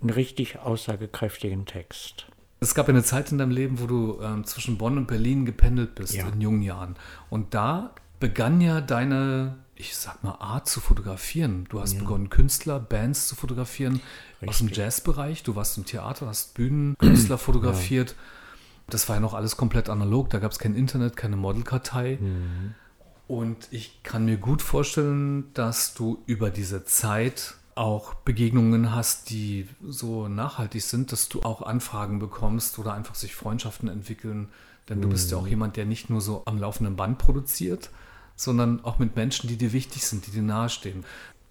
[0.00, 2.26] einen richtig aussagekräftigen Text.
[2.60, 5.94] Es gab eine Zeit in deinem Leben, wo du ähm, zwischen Bonn und Berlin gependelt
[5.94, 6.28] bist Ja.
[6.28, 6.96] in jungen Jahren.
[7.30, 11.64] Und da begann ja deine, ich sag mal, Art zu fotografieren.
[11.70, 14.00] Du hast begonnen, Künstler, Bands zu fotografieren
[14.46, 15.42] aus dem Jazzbereich.
[15.42, 18.14] Du warst im Theater, hast Bühnenkünstler fotografiert.
[18.92, 20.30] Das war ja noch alles komplett analog.
[20.30, 22.18] Da gab es kein Internet, keine Modelkartei.
[23.26, 29.68] Und ich kann mir gut vorstellen, dass du über diese Zeit auch Begegnungen hast, die
[29.86, 34.48] so nachhaltig sind, dass du auch Anfragen bekommst oder einfach sich Freundschaften entwickeln.
[34.88, 37.90] Denn du bist ja auch jemand, der nicht nur so am laufenden Band produziert,
[38.34, 41.04] sondern auch mit Menschen, die dir wichtig sind, die dir nahestehen.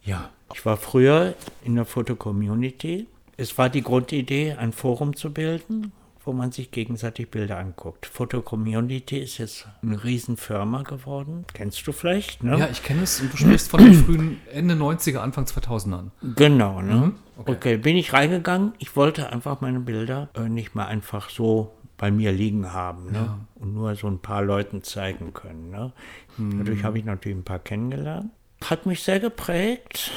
[0.04, 3.08] Ja, ich war früher in der Foto-Community.
[3.38, 8.06] Es war die Grundidee, ein Forum zu bilden, wo man sich gegenseitig Bilder anguckt.
[8.06, 11.46] Foto-Community ist jetzt eine Riesenfirma geworden.
[11.54, 12.58] Kennst du vielleicht, ne?
[12.58, 16.10] Ja, ich kenne es und du sprichst von den frühen Ende 90er, Anfang 2000ern.
[16.36, 16.94] Genau, ne?
[16.94, 17.52] Mhm, okay.
[17.52, 17.78] okay.
[17.78, 18.74] bin ich reingegangen.
[18.80, 23.18] Ich wollte einfach meine Bilder äh, nicht mehr einfach so bei mir liegen haben ne?
[23.18, 23.40] Ja.
[23.56, 25.70] und nur so ein paar Leuten zeigen können.
[25.70, 25.92] Ne?
[26.38, 26.60] Mhm.
[26.60, 28.32] Dadurch habe ich natürlich ein paar kennengelernt.
[28.64, 30.12] Hat mich sehr geprägt,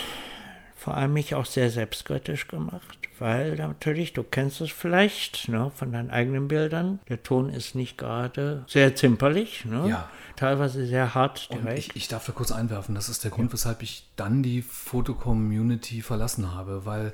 [0.77, 5.93] vor allem mich auch sehr selbstkritisch gemacht, weil natürlich, du kennst es vielleicht ne, von
[5.93, 9.89] deinen eigenen Bildern, der Ton ist nicht gerade sehr zimperlich, ne?
[9.89, 10.09] Ja.
[10.37, 11.79] teilweise sehr hart direkt.
[11.79, 16.03] ich, ich darf da kurz einwerfen, das ist der Grund, weshalb ich dann die Foto-Community
[16.03, 17.13] verlassen habe, weil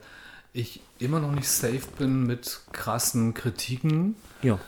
[0.52, 4.16] ich immer noch nicht safe bin mit krassen Kritiken.
[4.42, 4.58] Ja.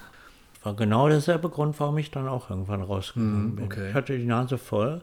[0.63, 3.65] War genau derselbe Grund, warum ich dann auch irgendwann rausgegangen bin.
[3.65, 3.89] okay.
[3.89, 5.01] Ich hatte die Nase voll.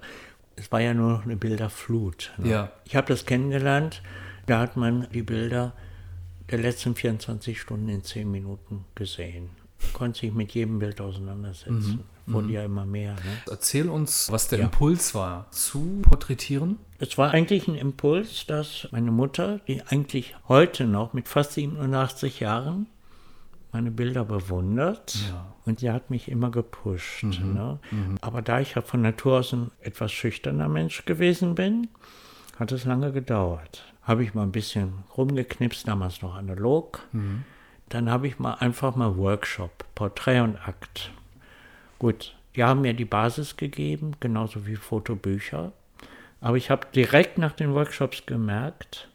[0.55, 2.31] Es war ja nur noch eine Bilderflut.
[2.37, 2.49] Ne?
[2.49, 2.71] Ja.
[2.85, 4.01] Ich habe das kennengelernt.
[4.45, 5.73] Da hat man die Bilder
[6.49, 9.49] der letzten 24 Stunden in 10 Minuten gesehen.
[9.93, 12.03] Konnte sich mit jedem Bild auseinandersetzen.
[12.25, 13.13] Wurde ja immer mehr.
[13.13, 13.19] Ne?
[13.49, 14.65] Erzähl uns, was der Ja.
[14.65, 16.77] Impuls war, zu porträtieren.
[16.99, 22.39] Es war eigentlich ein Impuls, dass meine Mutter, die eigentlich heute noch mit fast 87
[22.39, 22.87] Jahren
[23.71, 25.53] meine Bilder bewundert Ja.
[25.65, 27.23] und sie hat mich immer gepusht.
[27.23, 27.79] Ne?
[28.21, 31.87] Aber da ich ja von Natur aus ein etwas schüchterner Mensch gewesen bin,
[32.59, 33.86] hat es lange gedauert.
[34.07, 37.05] Habe ich mal ein bisschen rumgeknipst, damals noch analog.
[37.89, 41.11] Dann habe ich mal einfach mal Workshop, Porträt und Akt.
[41.99, 45.73] Gut, die haben mir die Basis gegeben, genauso wie Fotobücher.
[46.39, 49.09] Aber ich habe direkt nach den Workshops gemerkt,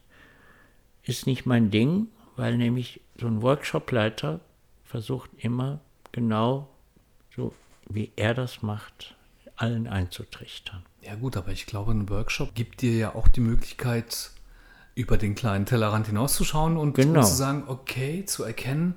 [1.04, 4.40] ist nicht mein Ding, weil nämlich so ein Workshopleiter
[4.84, 6.68] versucht immer genau
[7.34, 7.54] so,
[7.88, 9.14] wie er das macht,
[9.56, 10.82] allen einzutrichtern.
[11.00, 14.31] Ja gut, aber ich glaube, ein Workshop gibt dir ja auch die Möglichkeit,
[14.94, 17.22] über den kleinen Tellerrand hinauszuschauen und Genau.
[17.22, 18.94] zu sagen, okay, zu erkennen,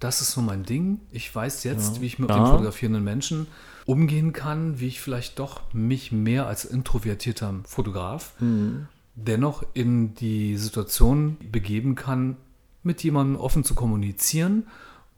[0.00, 1.00] das ist so mein Ding.
[1.10, 2.36] Ich weiß jetzt, wie ich mit Ja.
[2.36, 3.46] dem fotografierenden Menschen
[3.86, 8.88] umgehen kann, wie ich vielleicht doch mich mehr als introvertierter Fotograf Mhm.
[9.14, 12.36] dennoch in die Situation begeben kann,
[12.82, 14.66] mit jemandem offen zu kommunizieren,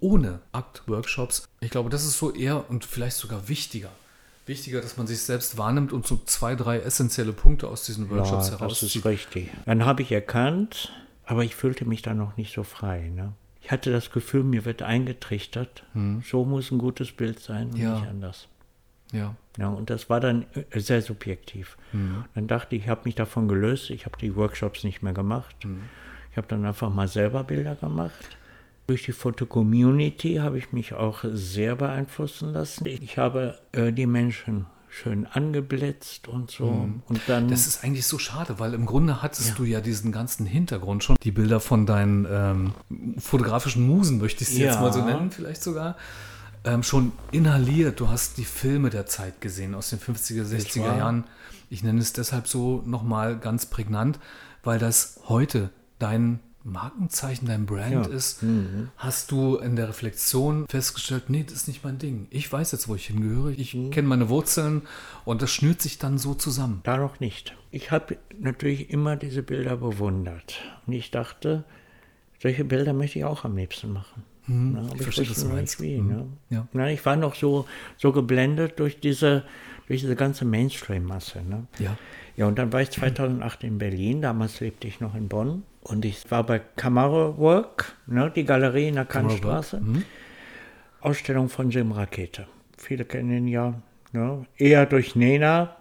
[0.00, 1.44] ohne Akt-Workshops.
[1.60, 3.90] Ich glaube, das ist so eher und vielleicht sogar wichtiger.
[4.46, 8.46] Wichtiger, dass man sich selbst wahrnimmt und so zwei, drei essentielle Punkte aus diesen Workshops
[8.46, 8.96] ja, das herauszieht.
[8.96, 9.50] ist richtig.
[9.66, 10.92] Dann habe ich erkannt,
[11.24, 13.10] aber ich fühlte mich da noch nicht so frei.
[13.14, 13.32] Ne?
[13.60, 15.84] Ich hatte das Gefühl, mir wird eingetrichtert,
[16.28, 17.82] so muss ein gutes Bild sein und Hm.
[17.82, 17.94] Ja.
[18.00, 18.48] nicht anders.
[19.12, 19.36] Ja.
[19.58, 21.76] Ja, und das war dann äh, sehr subjektiv.
[21.92, 22.24] Hm.
[22.34, 25.54] Dann dachte ich, ich habe mich davon gelöst, ich habe die Workshops nicht mehr gemacht.
[25.62, 25.82] Hm.
[26.30, 28.36] Ich habe dann einfach mal selber Bilder gemacht.
[28.92, 32.84] Durch die Foto-Community habe ich mich auch sehr beeinflussen lassen.
[32.84, 36.90] Ich habe äh, die Menschen schön angeblitzt und so.
[37.08, 37.48] Und dann.
[37.48, 41.16] Das ist eigentlich so schade, weil im Grunde hattest du ja diesen ganzen Hintergrund schon.
[41.22, 42.74] Die Bilder von deinen ähm,
[43.18, 44.80] fotografischen Musen, möchte ich sie jetzt Ja.
[44.82, 45.96] mal so nennen, vielleicht sogar,
[46.64, 47.98] ähm, schon inhaliert.
[47.98, 50.98] Du hast die Filme der Zeit gesehen aus den 50er, 60er wahr.
[50.98, 51.24] Jahren.
[51.70, 54.18] Ich nenne es deshalb so nochmal ganz prägnant,
[54.62, 58.12] weil das heute dein Markenzeichen, dein Brand Ja.
[58.12, 58.44] ist,
[58.96, 62.26] hast du in der Reflexion festgestellt, nee, das ist nicht mein Ding.
[62.30, 63.50] Ich weiß jetzt, wo ich hingehöre.
[63.50, 64.82] Ich kenne meine Wurzeln
[65.24, 66.80] und das schnürt sich dann so zusammen.
[66.84, 67.56] Da noch nicht.
[67.70, 70.60] Ich habe natürlich immer diese Bilder bewundert.
[70.86, 71.64] Und ich dachte,
[72.40, 74.22] solche Bilder möchte ich auch am liebsten machen.
[74.46, 75.80] Na, aber Hm, ich verstehe, was wusste du meinst.
[75.80, 76.08] Wie, Mhm.
[76.08, 76.26] ne?
[76.50, 76.68] Ja.
[76.72, 79.44] Na, ich war noch so, so geblendet durch diese,
[79.86, 81.42] durch diese ganze Mainstream-Masse.
[81.42, 81.66] Ne?
[81.78, 81.96] Ja.
[82.36, 84.20] Ja, und dann war ich 2008 in Berlin.
[84.22, 85.62] Damals lebte ich noch in Bonn.
[85.82, 89.80] Und ich war bei Camaro Work, ne, die Galerie in der Kantstraße.
[89.80, 90.04] Mhm.
[91.00, 92.46] Ausstellung von Jim Rakete.
[92.78, 93.74] Viele kennen ihn ja
[94.12, 95.76] ne, eher durch Nena,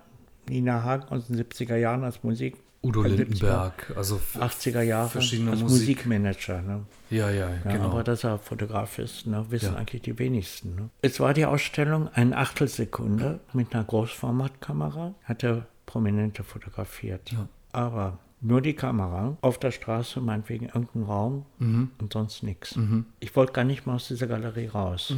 [0.50, 5.08] Nina Hagen aus den 70er Jahren als Udo Da gibt's Lindenberg, also f- 80er Jahre
[5.10, 5.82] verschiedene als Musik.
[6.08, 6.62] Musikmanager.
[6.64, 6.84] Ne?
[7.12, 7.92] Ja, ja, Ja, genau.
[7.92, 9.80] Aber dass er Fotograf ist, ne, wissen Ja.
[9.80, 10.74] eigentlich die wenigsten.
[10.76, 10.90] Ne?
[11.04, 17.32] Es war die Ausstellung eine Achtelsekunde mit einer Großformatkamera, hat er Prominente fotografiert.
[17.32, 17.48] Ja.
[17.72, 21.91] Aber nur die Kamera, auf der Straße, meinetwegen irgendein Raum Mhm.
[22.01, 22.77] und sonst nichts.
[23.19, 25.13] Ich wollte gar nicht mal aus dieser Galerie raus.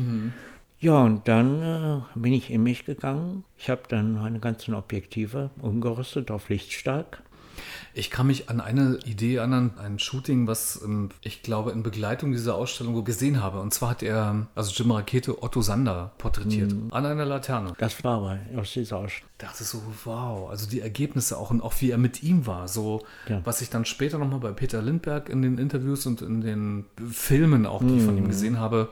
[0.80, 3.46] Ja, und dann äh, bin ich in mich gegangen.
[3.58, 7.24] Ich habe dann meine ganzen Objektive umgerüstet auf Lichtstark.
[7.94, 12.32] Ich kann mich an eine Idee erinnern, ein Shooting, was ähm, ich glaube in Begleitung
[12.32, 13.60] dieser Ausstellung gesehen habe.
[13.60, 16.88] Und zwar hat er, also Jim Rakete, Otto Sander porträtiert Mhm.
[16.92, 17.74] an einer Laterne.
[17.78, 19.30] Das war aber aus dieser Ausstellung.
[19.38, 22.68] Ich dachte so, wow, also die Ergebnisse auch und auch wie er mit ihm war.
[22.68, 23.42] So, Ja.
[23.44, 27.66] was ich dann später nochmal bei Peter Lindbergh in den Interviews und in den Filmen
[27.66, 28.90] auch, die ich von ihm gesehen habe,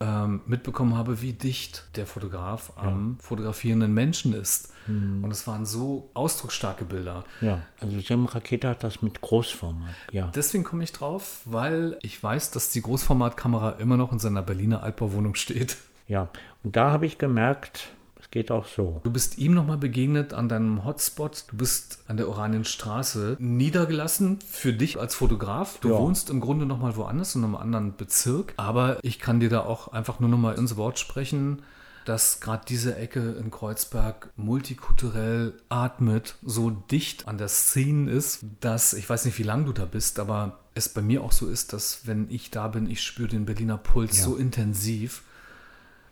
[0.00, 4.72] ähm, mitbekommen habe, wie dicht der Fotograf am fotografierenden Menschen ist.
[4.88, 7.24] Und es waren so ausdrucksstarke Bilder.
[7.40, 9.94] Ja, also Jim Rakete hat das mit Großformat.
[10.10, 10.32] Ja.
[10.34, 14.82] Deswegen komme ich drauf, weil ich weiß, dass die Großformatkamera immer noch in seiner Berliner
[14.82, 15.76] Altbauwohnung steht.
[16.08, 16.28] Ja,
[16.64, 17.90] und da habe ich gemerkt,
[18.30, 19.00] geht auch so.
[19.02, 21.44] Du bist ihm nochmal begegnet an deinem Hotspot.
[21.50, 25.78] Du bist an der Oranienstraße niedergelassen für dich als Fotograf.
[25.80, 25.98] Du Ja.
[25.98, 28.54] wohnst im Grunde nochmal woanders, in einem anderen Bezirk.
[28.56, 31.62] Aber ich kann dir da auch einfach nur nochmal ins Wort sprechen,
[32.04, 38.94] dass gerade diese Ecke in Kreuzberg multikulturell atmet, so dicht an der Szene ist, dass
[38.94, 41.72] ich weiß nicht, wie lange du da bist, aber es bei mir auch so ist,
[41.72, 44.24] dass wenn ich da bin, ich spüre den Berliner Puls Ja.
[44.24, 45.22] so intensiv.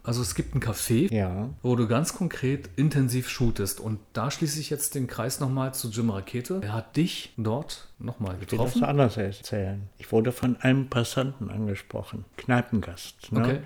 [0.08, 3.78] Also es gibt ein Café, Ja, wo du ganz konkret intensiv shootest.
[3.78, 6.60] Und da schließe ich jetzt den Kreis nochmal zu Jim Rakete.
[6.62, 8.84] Er hat dich dort nochmal ich will das getroffen.
[8.84, 9.90] anders erzählen.
[9.98, 13.30] Ich wurde von einem Passanten angesprochen, Kneipengast.
[13.32, 13.40] Ne?
[13.40, 13.60] Okay.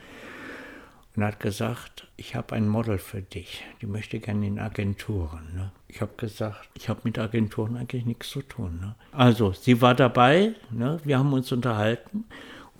[1.14, 3.62] Und hat gesagt, ich habe ein Model für dich.
[3.80, 5.54] Die möchte gerne in Agenturen.
[5.54, 5.70] Ne?
[5.86, 8.80] Ich habe gesagt, ich habe mit Agenturen eigentlich nichts zu tun.
[8.80, 8.96] Ne?
[9.12, 10.98] Also, sie war dabei, ne?
[11.04, 12.24] wir haben uns unterhalten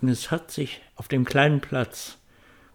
[0.01, 2.17] und es hat sich auf dem kleinen Platz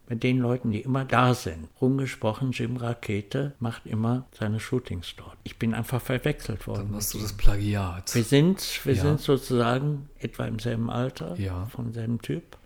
[0.09, 5.37] mit den Leuten, die immer da sind, rumgesprochen, Jim Rakete macht immer seine Shootings dort.
[5.45, 6.89] Ich bin einfach verwechselt worden.
[6.89, 8.15] Dann hast du das Plagiat.
[8.15, 9.03] wir sind, wir Ja.
[9.03, 11.67] sind sozusagen etwa im selben Alter, Ja.
[11.67, 12.57] von selben Typ.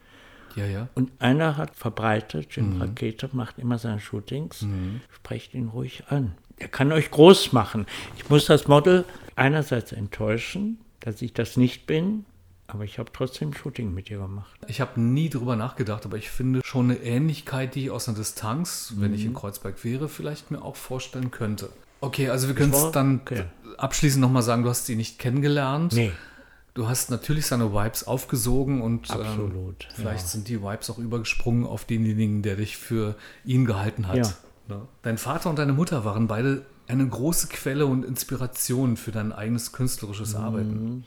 [0.54, 0.88] Ja, ja.
[0.94, 2.82] Und einer hat verbreitet, Jim Mhm.
[2.82, 4.66] Rakete macht immer seine Shootings,
[5.14, 6.34] sprecht ihn ruhig an.
[6.58, 7.86] Er kann euch groß machen.
[8.16, 12.24] Ich muss das Model einerseits enttäuschen, dass ich das nicht bin,
[12.74, 14.50] aber ich habe trotzdem Shooting mit ihr gemacht.
[14.68, 18.16] Ich habe nie drüber nachgedacht, aber ich finde schon eine Ähnlichkeit, die ich aus einer
[18.18, 19.16] Distanz, wenn Mhm.
[19.16, 21.68] ich in Kreuzberg wäre, vielleicht mir auch vorstellen könnte.
[22.00, 23.44] Okay, also wir können es dann okay.
[23.78, 25.92] abschließend nochmal sagen, du hast sie nicht kennengelernt.
[25.92, 26.12] Nee,
[26.74, 30.26] Du hast natürlich seine Vibes aufgesogen und ähm, Absolut, vielleicht ja.
[30.28, 34.16] sind die Vibes auch übergesprungen auf denjenigen, der dich für ihn gehalten hat.
[34.16, 34.32] Ja.
[34.68, 34.88] Ne?
[35.02, 39.72] Dein Vater und deine Mutter waren beide eine große Quelle und Inspiration für dein eigenes
[39.72, 41.04] künstlerisches Mhm.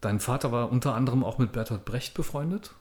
[0.00, 2.74] Dein Vater war unter anderem auch mit Bertolt Brecht befreundet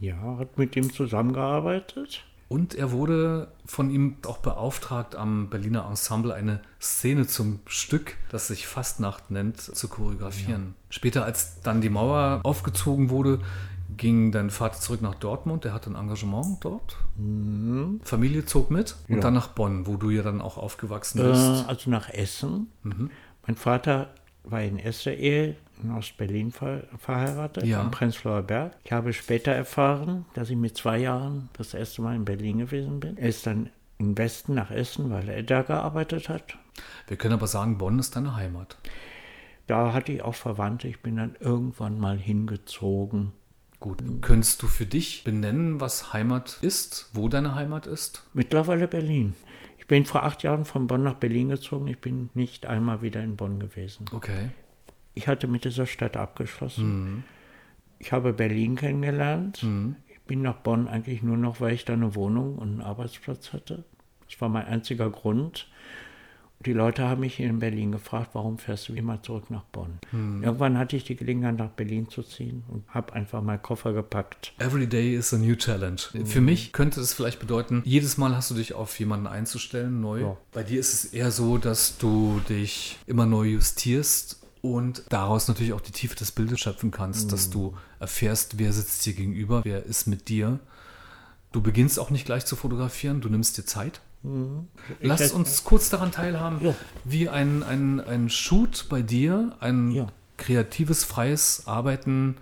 [0.00, 2.24] ja, hat mit ihm zusammengearbeitet.
[2.48, 8.48] und er wurde von ihm auch beauftragt, am Berliner Ensemble eine Szene zum Stück, das
[8.48, 10.74] sich Fastnacht nennt, zu choreografieren.
[10.90, 13.38] Später, als dann die Mauer aufgezogen wurde,
[13.96, 15.64] ging dein Vater zurück nach Dortmund.
[15.66, 16.96] Er hatte ein Engagement dort.
[18.02, 19.14] Familie zog mit und Mhm.
[19.16, 19.20] Ja.
[19.22, 21.68] dann nach Bonn, wo du ja dann auch aufgewachsen Äh, bist.
[21.68, 22.68] also nach Essen.
[22.82, 23.10] Mhm.
[23.46, 24.10] Mein Vater
[24.44, 27.80] war in erster Ehe in Ostberlin ver verheiratet, Ja.
[27.80, 28.76] am Prenzlauer Berg.
[28.84, 33.00] Ich habe später erfahren, dass ich mit zwei Jahren das erste Mal in Berlin gewesen
[33.00, 33.16] bin.
[33.16, 36.56] Er ist dann im Westen nach Essen, weil er da gearbeitet hat.
[37.06, 38.78] Wir können aber sagen, Bonn ist deine Heimat.
[39.66, 40.88] Da hatte ich auch Verwandte.
[40.88, 43.32] Ich bin dann irgendwann mal hingezogen.
[43.80, 48.24] Gut, könntest du für dich benennen, was Heimat ist, wo deine Heimat ist?
[48.32, 49.34] Mittlerweile Berlin.
[49.78, 51.88] Ich bin vor acht Jahren von Bonn nach Berlin gezogen.
[51.88, 54.06] Ich bin nicht einmal wieder in Bonn gewesen.
[54.12, 54.50] Okay.
[55.14, 56.86] Ich hatte mit dieser Stadt abgeschlossen.
[56.86, 57.24] Mhm.
[57.98, 59.64] Ich habe Berlin kennengelernt.
[60.08, 63.52] Ich bin nach Bonn eigentlich nur noch, weil ich da eine Wohnung und einen Arbeitsplatz
[63.52, 63.84] hatte.
[64.28, 65.68] Das war mein einziger Grund.
[66.64, 69.98] Die Leute haben mich hier in Berlin gefragt, warum fährst du immer zurück nach Bonn?
[70.12, 74.52] Irgendwann hatte ich die Gelegenheit, nach Berlin zu ziehen und habe einfach meinen Koffer gepackt.
[74.58, 76.02] Every day is a new challenge.
[76.24, 80.20] Für mich könnte es vielleicht bedeuten, jedes Mal hast du dich auf jemanden einzustellen, neu.
[80.20, 80.36] Ja.
[80.52, 85.72] Bei dir ist es eher so, dass du dich immer neu justierst und daraus natürlich
[85.74, 89.84] auch die Tiefe des Bildes schöpfen kannst, dass du erfährst, wer sitzt dir gegenüber, wer
[89.84, 90.60] ist mit dir.
[91.52, 94.00] Du beginnst auch nicht gleich zu fotografieren, du nimmst dir Zeit.
[95.00, 96.74] Lass hätte- uns kurz daran teilhaben, Ja.
[97.04, 100.06] wie ein, ein, ein Shoot bei dir, ein Ja.
[100.38, 102.36] kreatives, freies Arbeiten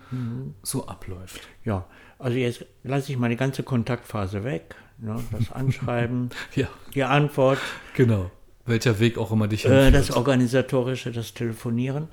[0.62, 1.40] so abläuft.
[1.64, 1.86] Ja,
[2.18, 4.74] also jetzt lasse ich meine ganze Kontaktphase weg.
[4.98, 7.58] Ne, das Anschreiben, Ja, die Antwort.
[7.94, 8.30] genau.
[8.66, 9.94] Welcher Weg auch immer dich Äh, hinführt.
[9.94, 12.08] das Organisatorische, das Telefonieren.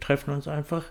[0.00, 0.84] Treffen uns einfach.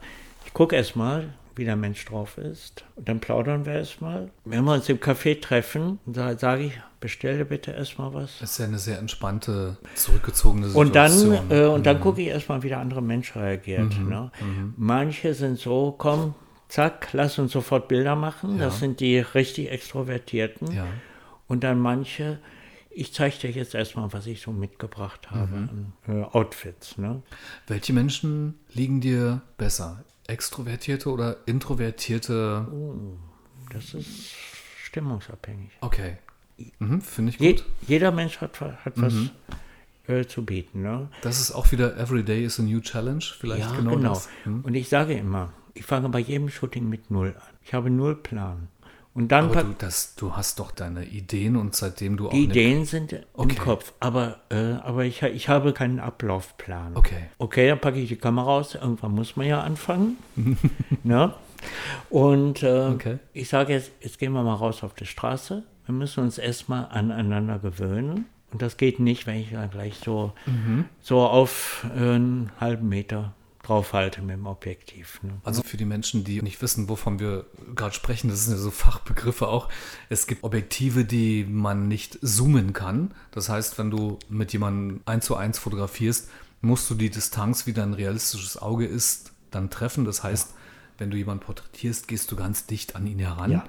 [0.46, 2.84] Ich gucke erstmal, wie der Mensch drauf ist.
[2.96, 4.30] Und dann plaudern wir erstmal.
[4.46, 8.40] Wenn wir uns im Café treffen, da sage ich, bestelle bitte erstmal was.
[8.40, 11.52] Das ist ja eine sehr entspannte, zurückgezogene Und dann, Situation.
[11.52, 13.98] äh, und dann gucke ich erstmal, wie der andere Mensch reagiert.
[14.00, 14.32] Ne?
[14.78, 16.34] Manche sind so, komm,
[16.70, 18.58] zack, lass uns sofort Bilder machen.
[18.60, 20.72] Das sind die richtig Extrovertierten.
[20.74, 20.86] ja.
[21.48, 22.40] Und dann manche,
[22.98, 26.98] ich zeige dir jetzt erstmal, was ich so mitgebracht habe an äh, Outfits.
[26.98, 27.22] Ne?
[27.68, 30.04] Welche Menschen liegen dir besser?
[30.28, 32.68] Extrovertierte oder introvertierte?
[33.72, 34.34] Das ist
[34.84, 35.72] stimmungsabhängig.
[35.82, 36.18] Okay.
[36.80, 37.66] Mhm, Finde ich Je, gut.
[37.88, 39.14] jeder Mensch hat, hat was
[40.08, 40.82] äh, zu bieten.
[40.82, 41.08] Ne?
[41.22, 43.24] Das ist auch wieder Every Day is a New Challenge.
[43.40, 44.14] Vielleicht Ja, genau, genau.
[44.16, 44.28] das.
[44.44, 44.62] Hm?
[44.62, 47.54] Und ich sage immer, ich fange bei jedem Shooting mit Null an.
[47.64, 48.70] Ich habe Null Plan.
[49.18, 52.44] Und dann Aber du, das, du hast doch deine Ideen und seitdem du auch die
[52.44, 53.52] Ideen sind Okay.
[53.56, 56.96] im Kopf, aber, äh, aber ich, ich habe keinen Ablaufplan.
[56.96, 57.24] Okay.
[57.40, 58.76] Okay, dann packe ich die Kamera aus.
[58.76, 60.18] Irgendwann muss man ja anfangen.
[61.04, 61.34] ne?
[62.12, 63.18] Und äh, Okay.
[63.34, 65.64] ich sage jetzt, jetzt gehen wir mal raus auf die Straße.
[65.88, 68.26] Wir müssen uns erstmal aneinander gewöhnen.
[68.52, 70.86] Und das geht nicht, wenn ich dann gleich so, Mhm.
[71.02, 73.34] so auf äh, einen halben Meter
[73.68, 75.22] draufhalte mit dem Objektiv.
[75.24, 75.34] Ne?
[75.44, 78.72] Also für die Menschen, die nicht wissen, wovon wir gerade sprechen, das sind ja so
[78.72, 79.70] Fachbegriffe auch.
[80.10, 83.14] Es gibt Objektive, die man nicht zoomen kann.
[83.32, 86.30] Das heißt, wenn du mit jemandem eins zu eins fotografierst,
[86.62, 90.06] musst du die Distanz, wie dein realistisches Auge ist, dann treffen.
[90.06, 90.54] Das heißt,
[90.98, 93.52] wenn du jemanden porträtierst, gehst du ganz dicht an ihn heran.
[93.52, 93.64] Ja.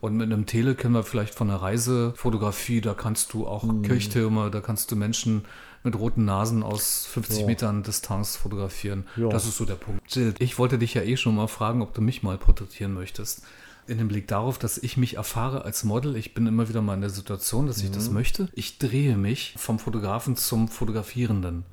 [0.00, 3.82] Und mit einem Tele kennen wir vielleicht von der Reisefotografie, da kannst du auch Mhm.
[3.82, 5.44] Kirchtürme, da kannst du Menschen
[5.82, 7.46] mit roten Nasen aus 50 Ja.
[7.46, 9.04] Metern Distanz fotografieren.
[9.16, 9.28] Ja.
[9.28, 10.16] Das ist so der Punkt.
[10.38, 13.42] Ich wollte dich ja eh schon mal fragen, ob du mich mal porträtieren möchtest.
[13.86, 16.94] In dem Blick darauf, dass ich mich erfahre als Model, ich bin immer wieder mal
[16.94, 17.94] in der Situation, dass ich Mhm.
[17.94, 18.48] das möchte.
[18.52, 21.64] Ich drehe mich vom Fotografen zum Fotografierenden,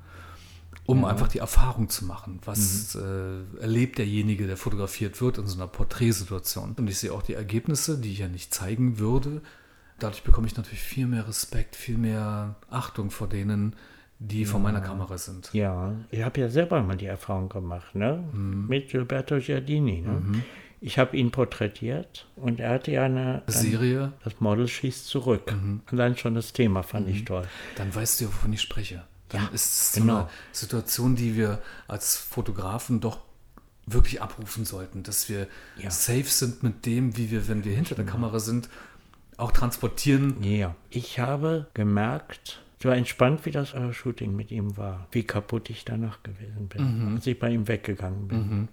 [0.87, 2.39] um einfach die Erfahrung zu machen.
[2.45, 3.01] Was Mhm.
[3.59, 6.73] äh, erlebt derjenige, der fotografiert wird in so einer Porträtsituation?
[6.77, 9.41] Und ich sehe auch die Ergebnisse, die ich ja nicht zeigen würde.
[9.99, 13.75] Dadurch bekomme ich natürlich viel mehr Respekt, viel mehr Achtung vor denen,
[14.19, 15.49] die vor meiner Kamera sind.
[15.53, 18.23] Ja, ich habe ja selber mal die Erfahrung gemacht, ne?
[18.31, 18.67] Mhm.
[18.67, 20.01] Mit Gilberto Giardini.
[20.01, 20.43] Ne?
[20.81, 23.41] Ich habe ihn porträtiert und er hatte ja eine.
[23.47, 25.51] Serie, Das Model schießt zurück.
[25.51, 25.81] Mhm.
[25.87, 27.45] Allein schon das Thema fand ich toll.
[27.75, 29.03] dann weißt du ja, wovon ich spreche.
[29.29, 30.17] Dann Ja, ist es so genau.
[30.19, 33.19] eine Situation, die wir als Fotografen doch
[33.85, 35.47] wirklich abrufen sollten, dass wir Ja.
[35.77, 35.89] Genau.
[35.91, 38.69] safe sind mit dem, wie wir, wenn wir hinter der Kamera sind,
[39.37, 40.41] auch transportieren.
[40.43, 40.75] Ja.
[40.89, 45.85] Ich habe gemerkt, so entspannt wie das äh, Shooting mit ihm war, wie kaputt ich
[45.85, 47.15] danach gewesen bin, Mhm.
[47.15, 48.67] als ich bei ihm weggegangen bin.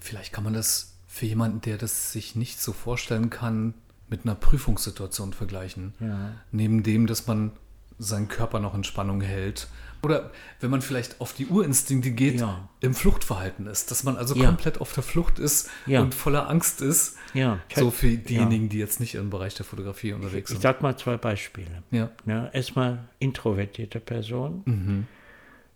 [0.00, 3.74] Vielleicht kann man das für jemanden, der das sich nicht so vorstellen kann,
[4.08, 5.92] mit einer Prüfungssituation vergleichen.
[6.00, 6.32] Ja.
[6.52, 7.52] Neben dem, dass man
[7.98, 9.68] seinen Körper noch in Spannung hält.
[10.00, 10.30] Oder
[10.60, 12.68] wenn man vielleicht auf die Urinstinkte geht, Ja.
[12.80, 13.90] im Fluchtverhalten ist.
[13.90, 14.46] Dass man also Ja.
[14.46, 16.00] komplett auf der Flucht ist Ja.
[16.02, 17.16] und voller Angst ist.
[17.34, 17.58] Ja.
[17.74, 20.62] So für diejenigen, die jetzt nicht im Bereich der Fotografie unterwegs Ich sind.
[20.62, 21.82] sag mal zwei Beispiele.
[21.90, 22.10] Ja.
[22.52, 24.62] Erstmal introvertierte Person.
[24.66, 25.06] Mhm.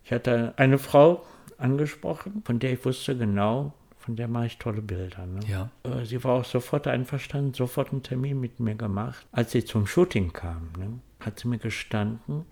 [0.05, 1.25] Ich hatte eine Frau
[1.57, 5.25] angesprochen, von der ich wusste genau, von der mache ich tolle Bilder.
[5.25, 5.39] Ne?
[5.47, 5.69] Ja.
[5.83, 9.25] Äh, Sie war auch sofort einverstanden, sofort einen Termin mit mir gemacht.
[9.31, 12.45] Als sie zum Shooting kam, ne, hat sie mir gestanden,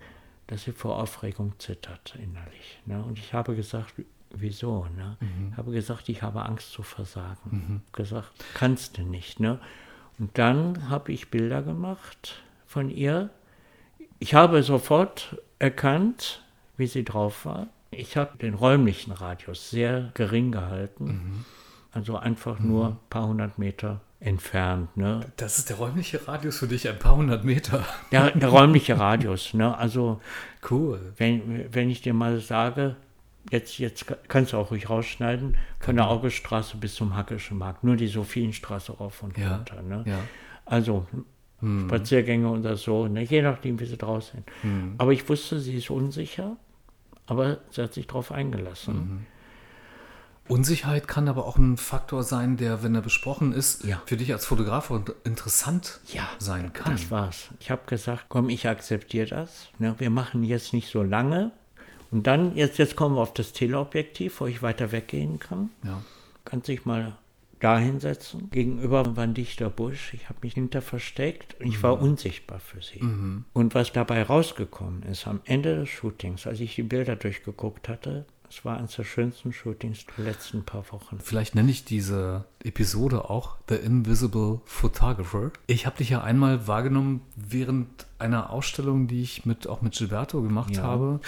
[0.46, 2.80] dass sie vor Aufregung zittert innerlich.
[2.86, 3.02] Ne?
[3.02, 3.94] Und ich habe gesagt,
[4.30, 4.86] wieso?
[4.96, 5.16] Ne?
[5.50, 7.82] Ich habe gesagt, ich habe Angst zu versagen.
[7.92, 9.40] Gesagt, kannst du nicht.
[9.40, 9.58] Ne?
[10.18, 13.30] Und dann habe ich Bilder gemacht von ihr.
[14.18, 16.42] Ich habe sofort erkannt,
[16.76, 17.68] wie sie drauf war.
[17.90, 21.44] Ich habe den räumlichen Radius sehr gering gehalten.
[21.92, 24.96] Also einfach nur ein paar hundert Meter entfernt.
[24.96, 25.20] Ne?
[25.36, 27.84] Das ist der räumliche Radius für dich, ein paar hundert Meter.
[28.12, 29.54] Der, der räumliche Radius.
[29.54, 29.76] Ne?
[29.76, 30.20] Also
[30.70, 31.12] Cool.
[31.16, 32.96] wenn, wenn ich dir mal sage,
[33.50, 37.96] jetzt, jetzt kannst du auch ruhig rausschneiden, von der Augestraße bis zum Hackischen Markt, nur
[37.96, 39.56] die Sophienstraße rauf und Ja.
[39.56, 39.82] runter.
[39.82, 40.04] Ne?
[40.06, 40.18] Ja.
[40.64, 41.06] Also
[41.86, 43.22] Spaziergänge oder so, ne?
[43.22, 44.94] je nachdem, wie sie draußen sind.
[44.98, 46.56] Aber ich wusste, sie ist unsicher,
[47.26, 49.26] aber sie hat sich darauf eingelassen.
[50.48, 54.02] Unsicherheit kann aber auch ein Faktor sein, der, wenn er besprochen ist, Ja.
[54.06, 54.92] für dich als Fotograf
[55.24, 56.92] interessant Ja, sein kann.
[56.92, 57.48] Das war's.
[57.60, 59.68] Ich habe gesagt, komm, ich akzeptiere das.
[59.78, 61.52] Ne, wir machen jetzt nicht so lange.
[62.10, 65.70] Und dann, jetzt, jetzt kommen wir auf das Teleobjektiv, wo ich weiter weggehen kann.
[65.84, 66.02] Ja.
[66.44, 67.16] Kannst dich mal
[67.60, 68.50] da hinsetzen.
[68.50, 70.12] Gegenüber war ein dichter Busch.
[70.12, 73.00] Ich habe mich hinter versteckt und ich war unsichtbar für sie.
[73.52, 78.26] Und was dabei rausgekommen ist, am Ende des Shootings, als ich die Bilder durchgeguckt hatte,
[78.54, 81.18] Es war eines der schönsten Shootings der letzten paar Wochen.
[81.22, 85.52] Vielleicht nenne ich diese Episode auch The Invisible Photographer.
[85.68, 87.88] Ich habe dich ja einmal wahrgenommen während
[88.18, 90.82] einer Ausstellung, die ich mit, auch mit Gilberto gemacht Ja.
[90.82, 91.20] habe.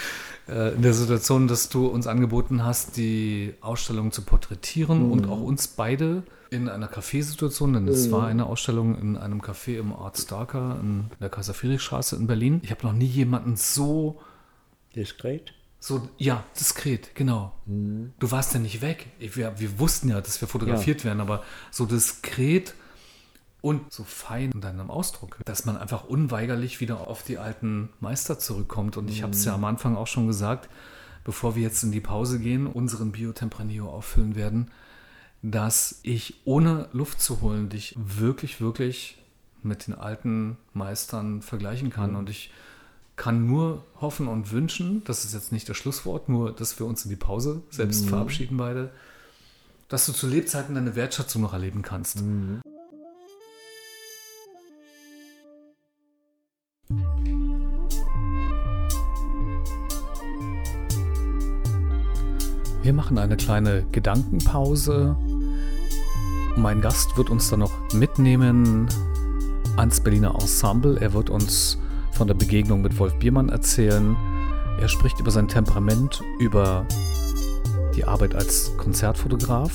[0.47, 5.41] Äh, in der Situation, dass du uns angeboten hast, die Ausstellung zu porträtieren und auch
[5.41, 6.21] uns beide
[6.51, 11.05] in einer Café-Situation, denn es war eine Ausstellung in einem Café im Art Starker in
[11.19, 12.61] der Kaiser-Friedrich-Straße in Berlin.
[12.63, 14.21] Ich habe noch nie jemanden so
[14.95, 15.55] Diskret?
[15.85, 17.53] So, ja, diskret, genau.
[17.67, 19.05] Du warst ja nicht weg.
[19.19, 22.73] Wir, wir wussten ja, dass wir fotografiert werden, aber so diskret
[23.61, 28.39] und so fein in deinem Ausdruck, dass man einfach unweigerlich wieder auf die alten Meister
[28.39, 28.97] zurückkommt.
[28.97, 30.69] Und ich habe es ja am Anfang auch schon gesagt,
[31.23, 34.71] bevor wir jetzt in die Pause gehen, unseren Biotempranillo auffüllen werden,
[35.43, 39.23] dass ich ohne Luft zu holen dich wirklich, wirklich
[39.61, 42.15] mit den alten Meistern vergleichen kann.
[42.15, 42.49] Und ich
[43.15, 47.05] kann nur hoffen und wünschen, das ist jetzt nicht das Schlusswort, nur dass wir uns
[47.05, 48.91] in die Pause selbst verabschieden beide,
[49.87, 52.21] dass du zu Lebzeiten deine Wertschätzung noch erleben kannst.
[62.81, 65.15] Wir machen eine kleine Gedankenpause.
[66.55, 68.87] Mein Gast wird uns dann noch mitnehmen
[69.75, 70.97] ans Berliner Ensemble.
[70.99, 71.79] Er wird uns
[72.15, 74.15] von der Begegnung mit Wolf Biermann erzählen.
[74.79, 76.85] Er spricht über sein Temperament, über
[77.95, 79.71] die Arbeit als Konzertfotograf.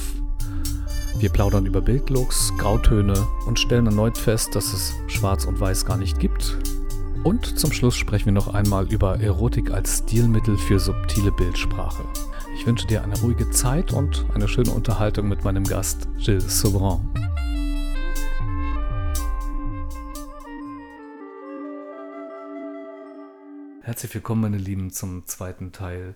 [1.18, 3.14] Wir plaudern über Bildlooks, Grautöne
[3.46, 6.56] und stellen erneut fest, dass es Schwarz und Weiß gar nicht gibt.
[7.24, 12.04] Und zum Schluss sprechen wir noch einmal über Erotik als Stilmittel für subtile Bildsprache.
[12.54, 17.09] Ich wünsche dir eine ruhige Zeit und eine schöne Unterhaltung mit meinem Gast Gilles Sauvran.
[23.90, 26.14] Herzlich willkommen, meine Lieben, zum zweiten Teil.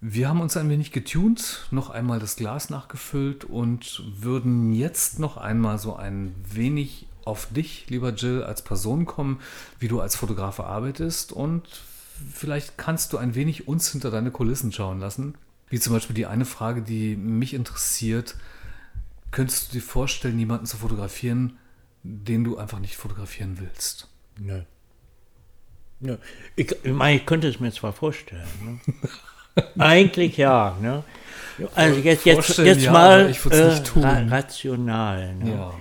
[0.00, 5.36] Wir haben uns ein wenig getunt, noch einmal das Glas nachgefüllt und würden jetzt noch
[5.36, 9.38] einmal so ein wenig auf dich, lieber Jill, als Person kommen,
[9.78, 11.62] wie du als Fotograf arbeitest und
[12.34, 15.36] vielleicht kannst du ein wenig uns hinter deine Kulissen schauen lassen.
[15.70, 18.34] Wie zum Beispiel die eine Frage, die mich interessiert.
[19.30, 21.56] Könntest du dir vorstellen, jemanden zu fotografieren,
[22.02, 24.08] den du einfach nicht fotografieren willst?
[24.40, 24.62] Nö.
[26.00, 26.16] Nö.
[26.56, 28.46] Ich, ich meine, ich könnte es mir zwar vorstellen.
[28.62, 29.62] Ne?
[29.78, 30.76] Eigentlich ja.
[30.80, 31.02] Ne?
[31.74, 35.34] Also jetzt, jetzt, jetzt ja, mal äh, ra rational.
[35.36, 35.50] Ne?
[35.52, 35.74] Ja.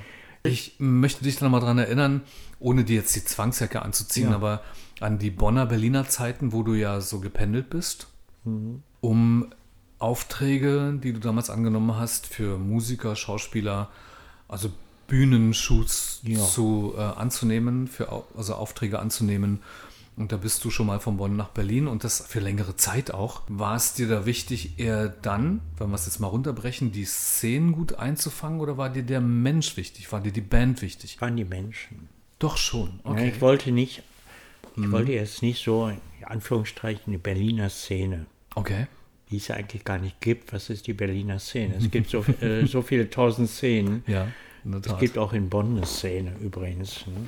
[0.44, 2.22] Ich möchte dich noch mal daran erinnern,
[2.60, 4.36] ohne dir jetzt die Zwangsjacke anzuziehen, Ja.
[4.36, 4.62] aber
[5.02, 8.08] an die Bonner Berliner Zeiten, wo du ja so gependelt bist,
[8.46, 8.84] Mhm.
[9.02, 9.52] um
[10.00, 13.90] Aufträge, die du damals angenommen hast, für Musiker, Schauspieler,
[14.48, 14.72] also
[15.08, 16.40] Bühnenshoots Ja.
[16.46, 19.62] zu, äh, anzunehmen, für, also Aufträge anzunehmen.
[20.18, 23.12] Und da bist du schon mal von Bonn nach Berlin und das für längere Zeit
[23.12, 23.42] auch.
[23.50, 27.74] War es dir da wichtig, eher dann, wenn wir es jetzt mal runterbrechen, die Szenen
[27.74, 30.10] gut einzufangen oder war dir der Mensch wichtig?
[30.14, 31.20] War dir die Band wichtig?
[31.20, 32.08] Waren die Menschen.
[32.40, 33.02] Doch schon.
[33.04, 33.30] Ja, Okay.
[33.36, 34.04] ich wollte nicht,
[34.78, 34.86] Mhm.
[34.86, 38.88] ich wollte jetzt nicht so, in Anführungsstrichen, die Berliner Szene, Okay.
[39.32, 40.54] die es ja eigentlich gar nicht gibt.
[40.54, 41.76] Was ist die Berliner Szene?
[41.78, 44.04] Es gibt so, äh, so viele tausend Szenen.
[44.08, 44.28] Ja,
[44.82, 47.06] Es gibt auch in Bonn eine Szene übrigens.
[47.06, 47.28] Ne?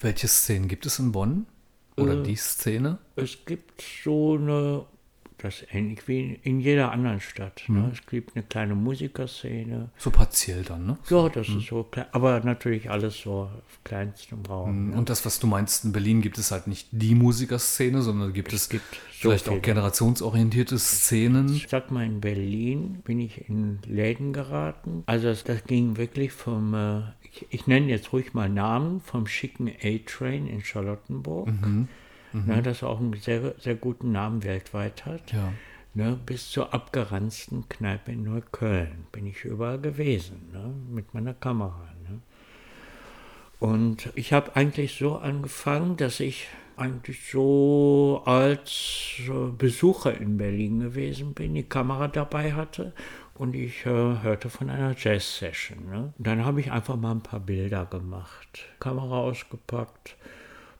[0.00, 1.46] Welche Szenen gibt es in Bonn?
[1.98, 2.98] Oder Äh, die Szene?
[3.16, 4.86] Es gibt so eine,
[5.38, 7.62] das ähnlich wie in jeder anderen Stadt.
[7.68, 7.76] Mhm.
[7.76, 7.90] Ne?
[7.92, 9.90] Es gibt eine kleine Musikerszene.
[9.96, 10.98] So partiell dann, ne?
[11.08, 14.90] Ja, das ist so klein, aber natürlich alles so auf kleinstem Raum.
[14.90, 14.96] Ne?
[14.96, 18.52] Und das, was du meinst, in Berlin gibt es halt nicht die Musikerszene, sondern gibt
[18.52, 19.62] es, gibt so vielleicht auch viele.
[19.62, 21.54] generationsorientierte Szenen.
[21.54, 25.02] Ich sag mal, in Berlin bin ich in Läden geraten.
[25.06, 29.26] Also das, das ging wirklich vom, äh, ich, ich nenne jetzt ruhig mal Namen, vom
[29.26, 31.48] schicken A-Train in Charlottenburg,
[32.32, 35.32] Ne, das auch einen sehr, sehr guten Namen weltweit hat.
[35.32, 35.52] Ja.
[35.94, 41.88] Ne, bis zur abgeranzten Kneipe in Neukölln bin ich überall gewesen, ne, mit meiner Kamera.
[42.08, 42.20] Ne.
[43.58, 50.80] Und ich habe eigentlich so angefangen, dass ich eigentlich so als äh, Besucher in Berlin
[50.80, 52.92] gewesen bin, die Kamera dabei hatte
[53.34, 55.90] und ich äh, hörte von einer Jazz-Session.
[55.90, 56.12] Ne.
[56.18, 60.16] Dann habe ich einfach mal ein paar Bilder gemacht, Kamera ausgepackt,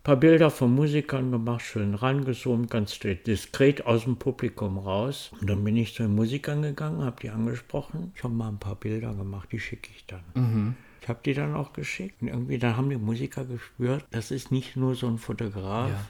[0.05, 5.31] paar Bilder von Musikern gemacht, schön rangezoomt, ganz diskret aus dem Publikum raus.
[5.41, 8.13] Und dann bin ich zu den Musikern gegangen, habe die angesprochen.
[8.15, 10.77] Ich habe mal ein paar Bilder gemacht, die schicke ich dann.
[11.03, 12.23] Ich habe die dann auch geschickt.
[12.23, 16.05] Und irgendwie, dann haben die Musiker gespürt, das ist nicht nur so ein Fotograf, Ja.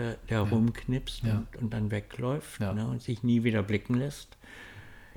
[0.00, 1.38] der, der rumknipst Ja.
[1.52, 2.72] und, und dann wegläuft Ja.
[2.72, 4.36] ne, und sich nie wieder blicken lässt.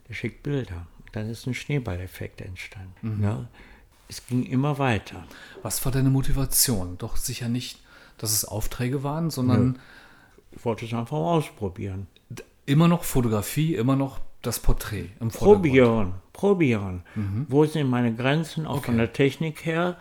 [0.09, 0.88] Der schickt Bilder.
[1.13, 3.15] Dann ist ein Schneeballeffekt entstanden.
[3.15, 3.22] Mhm.
[3.22, 3.47] Ne?
[4.09, 5.26] Es ging immer weiter.
[5.63, 6.97] Was war deine Motivation?
[6.97, 7.82] Doch sicher nicht,
[8.18, 9.80] dass es Aufträge waren, sondern
[10.51, 12.07] Ich wollte es einfach mal ausprobieren.
[12.65, 15.30] immer noch Fotografie, immer noch das Porträt im.
[15.30, 17.03] Probieren, probieren.
[17.49, 19.97] Wo sind meine Grenzen, auch von der Technik her,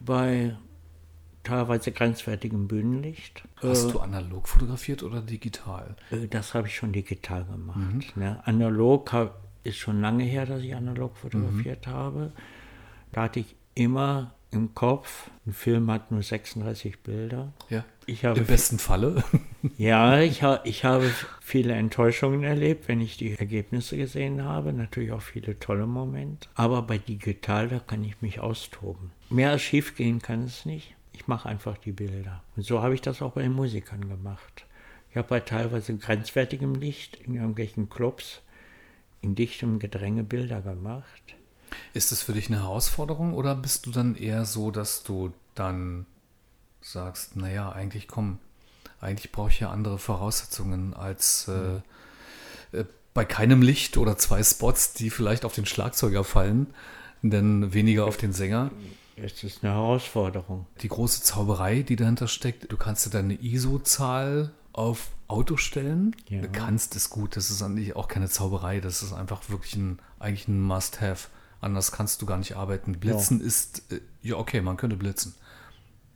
[0.00, 0.56] bei
[1.42, 3.42] teilweise grenzwertigem Bühnenlicht.
[3.62, 5.96] Hast du analog fotografiert oder digital?
[6.10, 8.16] Äh, Das habe ich schon digital gemacht.
[8.16, 8.40] Ne?
[8.44, 12.32] Analog hab, ist schon lange her, dass ich analog fotografiert habe.
[13.12, 17.52] Da hatte ich immer im Kopf, ein Film hat nur 36 Bilder.
[17.68, 17.84] Ja.
[18.06, 19.22] Ich habe Im besten Falle.
[19.76, 24.72] Ja, ich, ha ich habe viele Enttäuschungen erlebt, wenn ich die Ergebnisse gesehen habe.
[24.72, 26.48] Natürlich auch viele tolle Momente.
[26.54, 29.10] Aber bei digital, da kann ich mich austoben.
[29.28, 30.94] Mehr als schief gehen kann es nicht.
[31.12, 32.42] Ich mache einfach die Bilder.
[32.56, 34.64] Und so habe ich das auch bei den Musikern gemacht.
[35.10, 38.40] Ich habe bei teilweise grenzwertigem Licht in irgendwelchen Clubs
[39.20, 41.36] in dichtem Gedränge Bilder gemacht.
[41.94, 46.06] Ist das für dich eine Herausforderung oder bist du dann eher so, dass du dann
[46.80, 48.38] sagst, naja, eigentlich komm,
[49.00, 51.80] eigentlich brauche ich ja andere Voraussetzungen als äh,
[52.76, 56.68] äh, bei keinem Licht oder zwei Spots, die vielleicht auf den Schlagzeuger fallen,
[57.22, 58.70] denn weniger auf den Sänger.
[59.16, 60.66] Es ist eine Herausforderung.
[60.80, 66.16] Die große Zauberei, die dahinter steckt, du kannst dir deine ISO-Zahl auf Auto stellen.
[66.28, 66.40] Ja.
[66.40, 69.98] Du kannst es gut, das ist eigentlich auch keine Zauberei, das ist einfach wirklich ein,
[70.18, 71.28] eigentlich ein Must-Have.
[71.60, 72.92] Anders kannst du gar nicht arbeiten.
[72.98, 75.34] Blitzen ist, äh, ja okay, man könnte blitzen.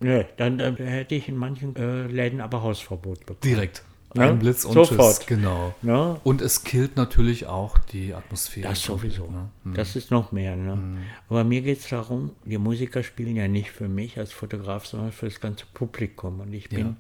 [0.00, 3.40] Nö, dann, dann hätte ich in manchen äh, Läden aber Hausverbot bekommen.
[3.42, 3.82] Direkt.
[4.16, 5.16] Ja, Ein Blitz und sofort.
[5.16, 5.26] Tschüss.
[5.26, 5.74] Genau.
[5.82, 6.20] Ne?
[6.22, 8.68] Und es killt natürlich auch die Atmosphäre.
[8.68, 9.28] Das sowieso.
[9.28, 9.48] Ne?
[9.64, 9.74] Hm.
[9.74, 10.54] Das ist noch mehr.
[10.54, 10.98] Ne?
[11.28, 15.10] Aber mir geht es darum, die Musiker spielen ja nicht für mich als Fotograf, sondern
[15.10, 16.40] für das ganze Publikum.
[16.40, 16.96] Und ich bin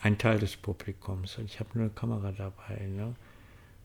[0.00, 2.86] ein Teil des Publikums und ich habe nur eine Kamera dabei.
[2.86, 3.14] Ne?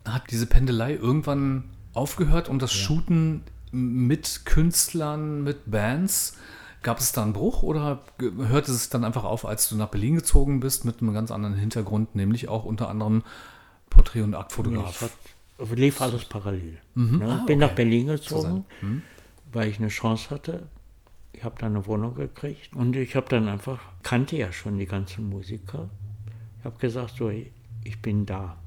[0.06, 3.44] Hat diese Pendelei irgendwann aufgehört und das Shooten
[3.78, 6.38] mit Künstlern, mit Bands?
[6.84, 10.16] Gab es da einen Bruch oder hörte es dann einfach auf, als du nach Berlin
[10.16, 13.24] gezogen bist mit einem ganz anderen Hintergrund, nämlich auch unter anderem
[13.90, 15.02] Porträt- und Aktfotograf?
[15.02, 15.12] hat,
[15.76, 16.78] lief alles parallel.
[16.96, 17.18] Mhm.
[17.18, 17.26] Ne?
[17.26, 17.68] Ah, bin okay.
[17.68, 18.66] nach Berlin gezogen,
[19.52, 20.68] weil ich eine Chance hatte.
[21.34, 24.86] Ich habe da eine Wohnung gekriegt und ich habe dann einfach, kannte ja schon die
[24.86, 25.90] ganzen Musiker.
[26.60, 28.58] Ich habe gesagt, so, ich bin da.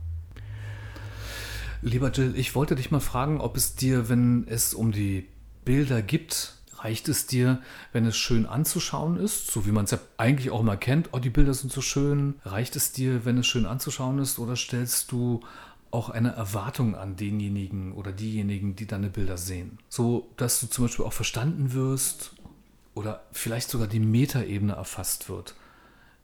[1.83, 5.29] Lieber Jill, ich wollte dich mal fragen, ob es dir, wenn es um die
[5.65, 7.63] Bilder gibt, reicht es dir,
[7.93, 11.19] wenn es schön anzuschauen ist, so wie man es ja eigentlich auch immer kennt, oh,
[11.19, 12.35] die Bilder sind so schön.
[12.45, 15.41] Reicht es dir, wenn es schön anzuschauen ist, oder stellst du
[15.91, 19.79] auch eine Erwartung an denjenigen oder diejenigen, die deine Bilder sehen?
[19.89, 22.33] So, dass du zum Beispiel auch verstanden wirst
[22.95, 25.55] oder vielleicht sogar die Metaebene erfasst wird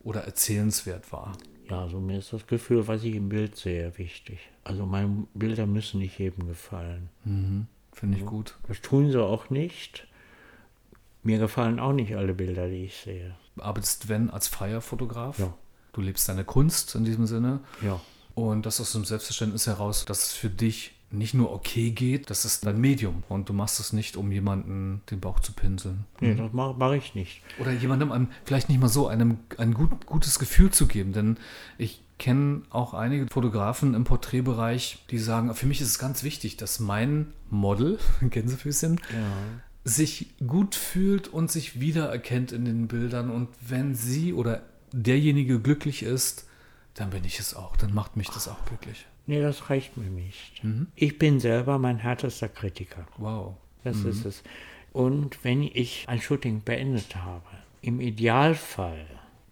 [0.01, 1.33] oder erzählenswert war.
[1.71, 4.39] Ja, also mir ist das Gefühl, was ich im Bild sehe, wichtig.
[4.67, 7.09] Also meine Bilder müssen nicht jedem gefallen.
[7.93, 8.57] Finde ich gut.
[8.67, 10.09] Das tun sie auch nicht.
[11.23, 13.37] Mir gefallen auch nicht alle Bilder, die ich sehe.
[13.59, 15.39] arbeitest, wenn, als freier Fotograf.
[15.39, 15.55] Ja.
[15.93, 17.61] Du lebst deine Kunst in diesem Sinne.
[17.81, 18.01] Ja.
[18.35, 22.45] Und das aus dem Selbstverständnis heraus, dass es für dich nicht nur okay geht, das
[22.45, 23.23] ist dein Medium.
[23.29, 26.07] Und du machst es nicht, um jemanden den Bauch zu pinseln.
[26.21, 27.41] Nee, das mache mach ich nicht.
[27.61, 31.13] Oder jemandem einem, vielleicht nicht mal so, einem ein gut, gutes Gefühl zu geben.
[31.13, 31.39] Denn
[31.79, 36.57] ich kenne auch einige Fotografen im Porträtbereich, die sagen, für mich ist es ganz wichtig,
[36.57, 39.01] dass mein Model, Gänsefüßchen,
[39.85, 43.31] sich gut fühlt und sich wiedererkennt in den Bildern.
[43.31, 44.63] Und wenn sie oder
[44.93, 46.47] derjenige glücklich ist,
[46.95, 47.77] dann bin ich es auch.
[47.77, 49.07] Dann macht mich das auch glücklich.
[49.27, 50.63] Nee, das reicht mir nicht.
[50.95, 53.07] Ich bin selber mein härtester Kritiker.
[53.19, 53.57] Wow.
[53.85, 54.43] Das ist es.
[54.93, 57.47] Und wenn ich ein Shooting beendet habe,
[57.83, 59.07] im Idealfall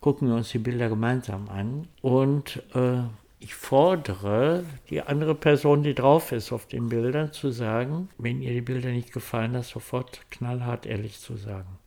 [0.05, 3.05] gucken wir uns die Bilder gemeinsam an und äh,
[3.39, 8.53] ich fordere die andere Person, die drauf ist auf den Bildern, zu sagen, wenn ihr
[8.53, 11.79] die Bilder nicht gefallen, das sofort knallhart ehrlich zu sagen.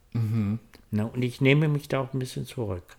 [0.89, 2.95] Na, und ich nehme mich da auch ein bisschen zurück.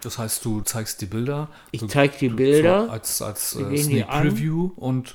[0.00, 1.50] Das heißt, du zeigst die Bilder.
[1.70, 4.08] Ich zeige die Bilder, so als, als äh, Sneak.
[4.08, 5.14] Preview und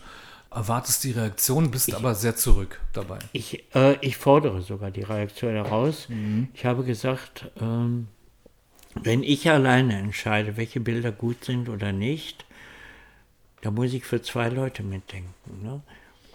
[0.51, 3.17] erwartest die Reaktion, bist aber sehr zurück dabei.
[3.31, 6.07] Ich, äh, ich fordere sogar die Reaktion heraus.
[6.53, 8.09] Ich habe gesagt, ähm,
[8.95, 12.45] wenn ich alleine entscheide, welche Bilder gut sind oder nicht,
[13.61, 15.33] da muss ich für zwei Leute mitdenken.
[15.63, 15.81] Ne?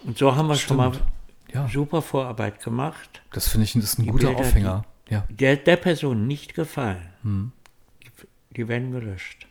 [0.03, 1.09] Und so haben wir schon mal Stimmt.
[1.53, 1.67] Ja.
[1.67, 3.21] super Vorarbeit gemacht.
[3.31, 4.85] Das finde ich das ist ein Die guter Bilder, Aufhänger.
[5.09, 5.25] Ja.
[5.29, 8.09] Der, der Person nicht gefallen, die,
[8.55, 9.47] die werden gelöscht.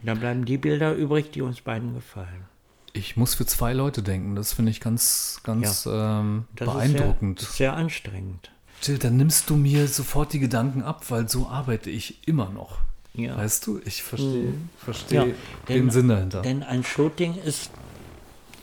[0.00, 2.44] Und dann bleiben die Bilder übrig, die uns beiden gefallen.
[2.92, 4.36] Ich muss für zwei Leute denken.
[4.36, 7.42] Das finde ich ganz, ganz ähm, Das beeindruckend.
[7.42, 8.50] Ist sehr, sehr anstrengend.
[8.82, 12.78] Jill, dann nimmst du mir sofort die Gedanken ab, weil so arbeite ich immer noch.
[13.14, 13.36] Ja.
[13.36, 15.34] Weißt du, ich verstehe verstehe Ja, den
[15.84, 16.42] denn- Sinn dahinter.
[16.42, 17.70] Denn ein Shooting ist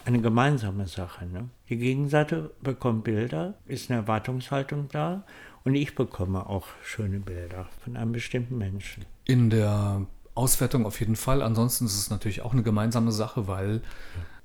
[0.05, 1.25] eine gemeinsame Sache.
[1.25, 1.49] Ne?
[1.69, 5.23] Die Gegenseite bekommt Bilder, ist eine Erwartungshaltung da
[5.63, 9.05] und ich bekomme auch schöne Bilder von einem bestimmten Menschen.
[9.25, 10.05] In der
[10.35, 11.41] Auswertung auf jeden Fall.
[11.41, 13.81] Ansonsten ist es natürlich auch eine gemeinsame Sache, weil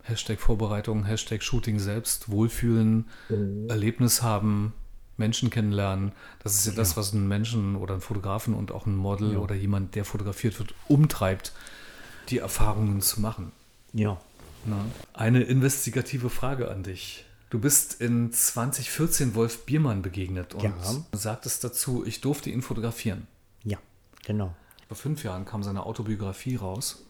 [0.04, 3.68] Hashtag Vorbereitung, Hashtag Shooting selbst, Wohlfühlen, mhm.
[3.68, 4.72] Erlebnis haben,
[5.18, 6.12] Menschen kennenlernen.
[6.42, 9.38] Das ist ja, das, was einen Menschen oder einen Fotografen und auch einen Model ja.
[9.38, 11.52] oder jemand, der fotografiert wird, umtreibt,
[12.28, 13.52] die Erfahrungen zu machen.
[13.92, 14.20] Ja.
[14.64, 17.24] Na, eine investigative Frage an dich.
[17.50, 20.74] Du bist in 2014 Wolf Biermann begegnet und ja.
[21.12, 23.26] sagtest dazu, ich durfte ihn fotografieren.
[23.64, 23.78] Ja,
[24.24, 24.54] genau.
[24.88, 27.04] Vor fünf Jahren kam seine Autobiografie raus.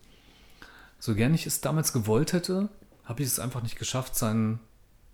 [1.01, 2.69] So gern ich es damals gewollt hätte,
[3.05, 4.61] habe ich es einfach nicht geschafft, sein,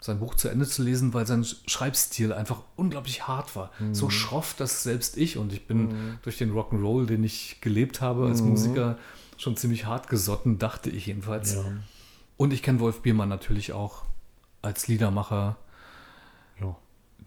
[0.05, 3.70] sein Buch zu Ende zu lesen, weil sein Schreibstil einfach unglaublich hart war.
[3.78, 3.94] Mhm.
[3.94, 6.18] So schroff, dass selbst ich, und ich bin mhm.
[6.20, 8.50] durch den Rock'n'Roll, den ich gelebt habe als mhm.
[8.50, 8.98] Musiker,
[9.38, 11.55] schon ziemlich hart gesotten, dachte ich jedenfalls.
[11.55, 11.64] Ja.
[12.36, 14.02] Und ich kenne Wolf Biermann natürlich auch
[14.61, 15.57] als Liedermacher
[16.61, 16.76] ja.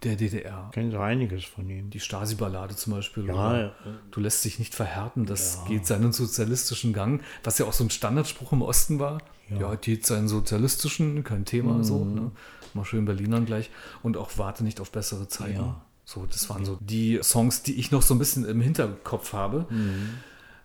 [0.03, 0.69] der DDR.
[0.71, 1.89] Kennen so einiges von ihm.
[1.89, 3.25] Die Stasi-Ballade zum Beispiel.
[3.25, 3.75] Ja, ja,
[4.11, 7.89] Du lässt dich nicht verhärten, das geht seinen sozialistischen Gang, was ja auch so ein
[7.89, 9.17] Standardspruch im Osten war.
[9.49, 11.83] Ja, geht seinen sozialistischen, kein Thema, mhm.
[11.83, 12.05] so.
[12.05, 12.31] Ne?
[12.77, 13.69] Mal schön Berlinern gleich.
[14.03, 15.75] Und auch warte nicht auf bessere Zeiten.
[16.05, 19.67] So, das waren so die Songs, die ich noch so ein bisschen im Hinterkopf habe.
[19.69, 20.09] Mhm.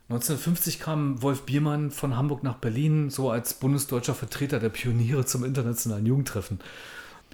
[0.09, 5.43] 1950 kam Wolf Biermann von Hamburg nach Berlin, so als bundesdeutscher Vertreter der Pioniere zum
[5.43, 6.61] internationalen Jugendtreffen.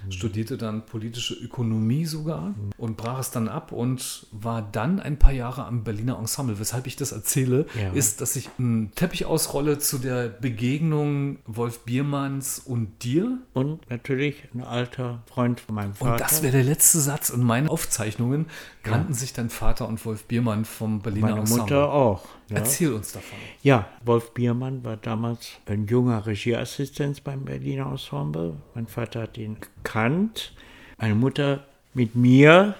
[0.04, 0.12] Mhm.
[0.12, 2.70] Studierte dann politische Ökonomie sogar mhm.
[2.76, 6.58] und brach es dann ab und war dann ein paar Jahre am Berliner Ensemble.
[6.58, 7.92] Weshalb ich das erzähle, ja.
[7.92, 13.38] ist, dass ich einen Teppich ausrolle zu der Begegnung Wolf Biermanns und dir.
[13.54, 16.12] Und natürlich ein alter Freund von meinem Vater.
[16.12, 18.46] Und das wäre der letzte Satz in meinen Aufzeichnungen.
[18.82, 19.18] Kannten ja.
[19.18, 21.64] sich dein Vater und Wolf Biermann vom Berliner Meine Ensemble.
[21.64, 22.24] Meine Mutter auch.
[22.50, 22.56] Ja.
[22.56, 23.38] Erzähl uns davon.
[23.62, 28.54] Ja, Wolf Biermann war damals ein junger Regieassistent beim Berliner Ensemble.
[28.74, 30.52] Mein Vater hat ihn gekannt.
[30.98, 32.74] Meine Mutter mit mir,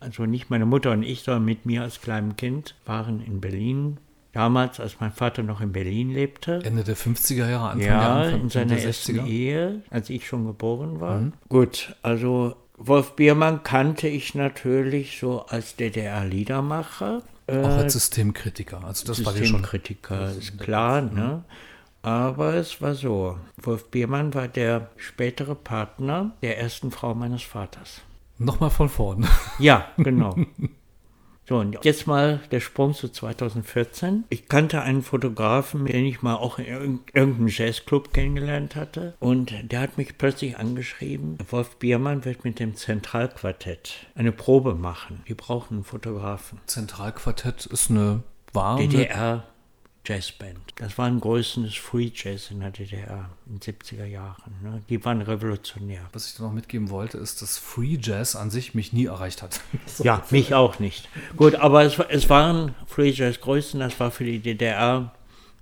[0.00, 3.98] also nicht meine Mutter und ich, sondern mit mir als kleinem Kind, waren in Berlin.
[4.32, 6.60] Damals, als mein Vater noch in Berlin lebte.
[6.64, 11.00] Ende der 50er Jahre, Anfang ja, der in seiner ersten Ehe, als ich schon geboren
[11.00, 11.20] war.
[11.20, 11.32] Mhm.
[11.48, 17.22] Gut, also Wolf Biermann kannte ich natürlich so als DDR-Liedermacher.
[17.46, 18.82] Auch als äh, Systemkritiker.
[18.84, 21.02] Also das Systemkritiker, war schon, ist klar.
[21.02, 21.44] Ne?
[22.02, 28.02] Aber es war so, Wolf Biermann war der spätere Partner der ersten Frau meines Vaters.
[28.38, 29.26] Nochmal von vorn.
[29.58, 30.36] Ja, genau.
[31.46, 34.24] So, und jetzt mal der Sprung zu 2014.
[34.30, 39.14] Ich kannte einen Fotografen, den ich mal auch in irgendeinem Jazzclub kennengelernt hatte.
[39.20, 45.20] Und der hat mich plötzlich angeschrieben, Wolf Biermann wird mit dem Zentralquartett eine Probe machen.
[45.26, 46.60] Wir brauchen einen Fotografen.
[46.66, 48.22] Zentralquartett ist eine
[48.52, 48.88] warme...
[48.88, 49.44] DDR
[50.04, 50.58] Jazzband.
[50.76, 54.52] Das war ein größeres Free Jazz in der DDR in den 70er Jahren.
[54.62, 54.82] Ne?
[54.88, 56.02] Die waren revolutionär.
[56.12, 59.42] Was ich da noch mitgeben wollte, ist, dass Free Jazz an sich mich nie erreicht
[59.42, 59.60] hat.
[59.86, 60.04] so.
[60.04, 61.08] Ja, mich auch nicht.
[61.36, 65.12] Gut, aber es, es waren Free Jazz Größen, das war für die DDR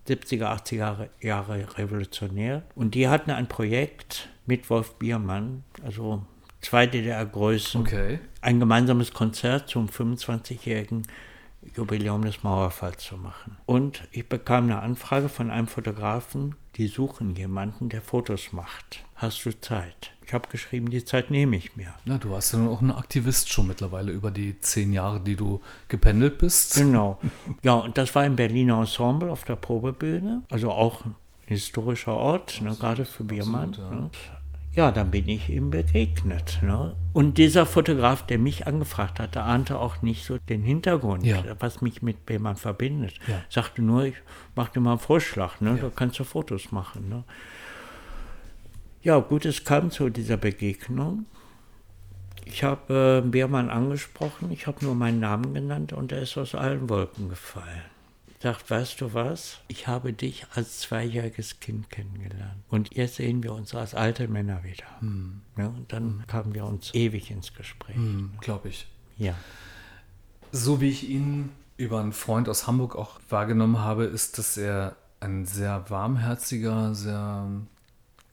[0.09, 2.63] 70er, 80er Jahre, Jahre revolutionär.
[2.75, 6.23] Und die hatten ein Projekt mit Wolf Biermann, also
[6.61, 8.19] zwei DDR-Größen, okay.
[8.41, 11.07] ein gemeinsames Konzert zum 25-jährigen
[11.75, 13.57] Jubiläum des Mauerfalls zu machen.
[13.67, 19.05] Und ich bekam eine Anfrage von einem Fotografen, die suchen jemanden, der Fotos macht.
[19.15, 20.13] Hast du Zeit?
[20.27, 21.95] Ich habe geschrieben, die Zeit nehme ich mir.
[22.05, 25.61] Na, du warst ja auch ein Aktivist schon mittlerweile über die zehn Jahre, die du
[25.89, 26.75] gependelt bist.
[26.75, 27.19] Genau.
[27.63, 31.15] Ja, und das war im Berliner Ensemble auf der Probebühne, also auch ein
[31.47, 33.71] historischer Ort, ne, gerade für Biermann.
[33.71, 34.01] Absolut, ja.
[34.01, 34.11] ne?
[34.75, 36.61] Ja, dann bin ich ihm begegnet.
[36.63, 36.97] Ne?
[37.13, 41.43] Und dieser Fotograf, der mich angefragt hatte, ahnte auch nicht so den Hintergrund, ja.
[41.59, 43.15] was mich mit Behmann verbindet.
[43.27, 43.43] Ja.
[43.51, 44.15] Sagte nur, ich
[44.55, 45.71] mache dir mal einen Vorschlag, ne?
[45.71, 45.77] Ja.
[45.77, 47.09] du kannst ja Fotos machen.
[47.11, 47.25] Ne?
[49.03, 51.27] Ja, gut, es kam zu dieser Begegnung.
[52.45, 56.55] Ich habe äh, Beermann angesprochen, ich habe nur meinen Namen genannt und er ist aus
[56.55, 57.92] allen Wolken gefallen
[58.43, 63.53] sagt, weißt du was, ich habe dich als zweijähriges Kind kennengelernt und jetzt sehen wir
[63.53, 64.85] uns als alte Männer wieder.
[65.01, 65.43] Hm.
[65.57, 67.97] Ja, und dann kamen wir uns ewig ins Gespräch.
[67.97, 68.87] Hm, Glaube ich.
[69.17, 69.35] Ja.
[70.51, 74.97] So wie ich ihn über einen Freund aus Hamburg auch wahrgenommen habe, ist, dass er
[75.21, 77.49] ein sehr warmherziger, sehr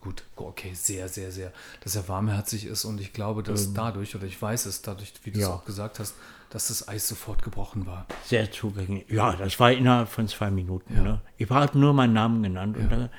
[0.02, 1.54] gut, okay, sehr, sehr, sehr,
[1.84, 5.14] dass er warmherzig ist und ich glaube, dass ähm, dadurch, oder ich weiß es dadurch,
[5.24, 5.48] wie du ja.
[5.48, 6.16] es auch gesagt hast,
[6.50, 8.06] dass das Eis sofort gebrochen war.
[8.24, 9.10] Sehr zugänglich.
[9.10, 10.96] Ja, das war innerhalb von zwei Minuten.
[10.96, 11.02] Ja.
[11.02, 11.22] Ne?
[11.38, 12.84] Ich habe nur meinen Namen genannt ja.
[12.84, 13.10] und dann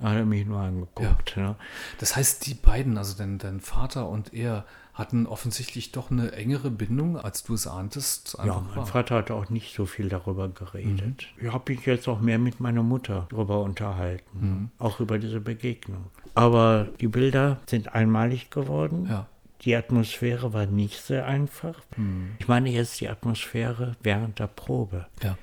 [0.00, 1.36] hat er mich nur angeguckt.
[1.36, 1.42] Ja.
[1.42, 1.56] Ne?
[1.98, 4.64] Das heißt, die beiden, also dein, dein Vater und er,
[4.96, 8.38] hatten offensichtlich doch eine engere Bindung, als du es ahntest.
[8.38, 8.86] Ja, mein war.
[8.86, 11.28] Vater hat auch nicht so viel darüber geredet.
[11.36, 11.46] Mhm.
[11.46, 14.70] Ich habe mich jetzt auch mehr mit meiner Mutter darüber unterhalten, mhm.
[14.78, 16.06] auch über diese Begegnung.
[16.34, 19.06] Aber die Bilder sind einmalig geworden.
[19.08, 19.26] Ja.
[19.66, 21.74] Die Atmosphäre war nicht sehr einfach.
[21.96, 22.36] Mhm.
[22.38, 25.06] Ich meine jetzt die Atmosphäre während der Probe.
[25.24, 25.36] Ja.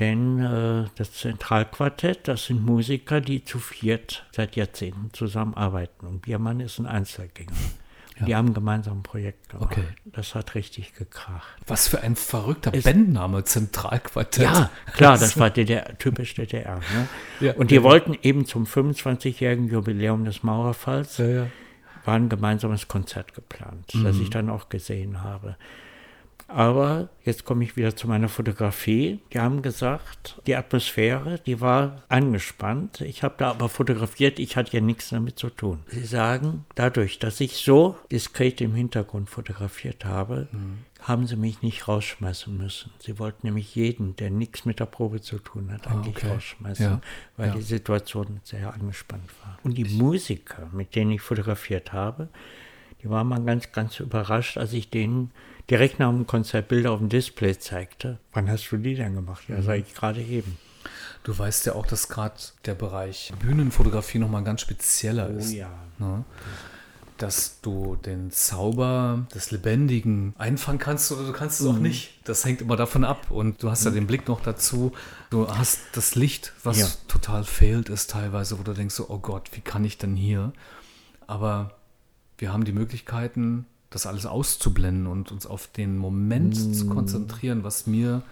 [0.00, 6.06] Denn äh, das Zentralquartett, das sind Musiker, die zu viert seit Jahrzehnten zusammenarbeiten.
[6.06, 7.52] Und Biermann ist ein Einzelgänger.
[8.18, 8.26] Ja.
[8.26, 9.70] Die haben gemeinsam ein Projekt gemacht.
[9.70, 9.84] Okay.
[10.04, 11.56] Das hat richtig gekracht.
[11.66, 14.44] Was für ein verrückter Bandname, Zentralquartett.
[14.44, 16.76] Ja, klar, das war DDR, typisch DDR.
[16.76, 17.08] Ne?
[17.38, 17.82] Ja, und die ja.
[17.84, 21.46] wollten eben zum 25-jährigen Jubiläum des Mauerfalls, Ja, ja.
[22.10, 24.22] War ein gemeinsames Konzert geplant, das Mhm.
[24.22, 25.54] ich dann auch gesehen habe.
[26.52, 29.20] Aber jetzt komme ich wieder zu meiner Fotografie.
[29.32, 33.00] Die haben gesagt, die Atmosphäre, die war angespannt.
[33.02, 35.80] Ich habe da aber fotografiert, ich hatte ja nichts damit zu tun.
[35.86, 40.78] Sie sagen, dadurch, dass ich so diskret im Hintergrund fotografiert habe, Mhm.
[41.02, 42.90] haben sie mich nicht rausschmeißen müssen.
[42.98, 46.28] Sie wollten nämlich jeden, der nichts mit der Probe zu tun hat, eigentlich Ah, okay.
[46.34, 47.00] rausschmeißen, Ja,
[47.36, 47.54] weil ja.
[47.54, 49.58] die Situation sehr angespannt war.
[49.62, 52.28] Und die Musiker, mit denen ich fotografiert habe,
[53.02, 55.30] die waren mal ganz, ganz überrascht, als ich denen
[55.70, 58.18] direkt nach dem Konzert Bilder auf dem Display zeigte.
[58.32, 59.44] Wann hast du die denn gemacht?
[59.48, 60.58] Ja, sag ich gerade eben.
[61.22, 65.52] Du weißt ja auch, dass gerade der Bereich Bühnenfotografie nochmal ganz spezieller ist.
[65.52, 65.70] ja.
[65.98, 66.24] Ne?
[67.18, 72.14] Dass du den Zauber des Lebendigen einfangen kannst oder du kannst es auch nicht.
[72.24, 73.30] Das hängt immer davon ab.
[73.30, 74.92] Und du hast ja den Blick noch dazu.
[75.28, 76.86] Du hast das Licht, was Ja.
[77.08, 80.54] total fehlt ist teilweise, wo du denkst so, oh Gott, wie kann ich denn hier?
[81.26, 81.74] Aber
[82.38, 87.86] wir haben die Möglichkeiten, das alles auszublenden und uns auf den Moment zu konzentrieren, was
[87.86, 88.22] mir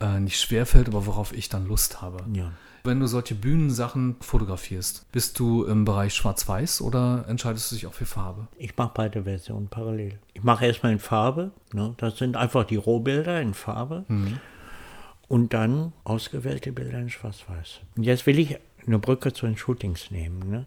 [0.00, 2.18] äh, nicht schwerfällt, aber worauf ich dann Lust habe.
[2.32, 2.52] Ja.
[2.84, 7.94] Wenn du solche Bühnensachen fotografierst, bist du im Bereich Schwarz-Weiß oder entscheidest du dich auch
[7.94, 8.46] für Farbe?
[8.58, 10.20] Ich mache beide Versionen parallel.
[10.34, 11.50] Ich mache erstmal in Farbe.
[11.72, 11.94] Ne?
[11.96, 14.04] Das sind einfach die Rohbilder in Farbe.
[15.26, 17.80] Und dann ausgewählte Bilder in Schwarz-Weiß.
[17.96, 18.56] Und jetzt will ich
[18.86, 20.48] eine Brücke zu den Shootings nehmen.
[20.48, 20.66] Ne?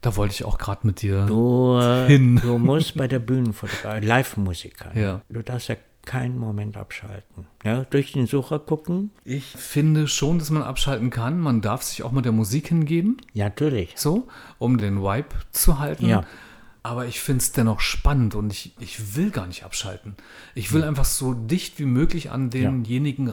[0.00, 1.26] Da wollte ich auch gerade mit dir.
[1.26, 2.36] Du, äh, Hin.
[2.42, 5.20] du musst bei der Bühnenfotografie, Live-Musiker, Ja.
[5.28, 5.76] du darfst ja
[6.06, 7.46] keinen Moment abschalten.
[7.62, 7.84] Ja?
[7.90, 11.38] Durch den Sucher gucken, Ich finde schon, dass man abschalten kann.
[11.38, 13.92] Man darf sich auch mit der Musik hingeben, ja, natürlich.
[13.96, 14.26] so,
[14.58, 16.06] um den Vibe zu halten.
[16.06, 16.24] Ja.
[16.82, 20.14] Aber ich finde es dennoch spannend und ich, ich will gar nicht abschalten.
[20.54, 23.28] Ich will einfach so dicht wie möglich an denjenigen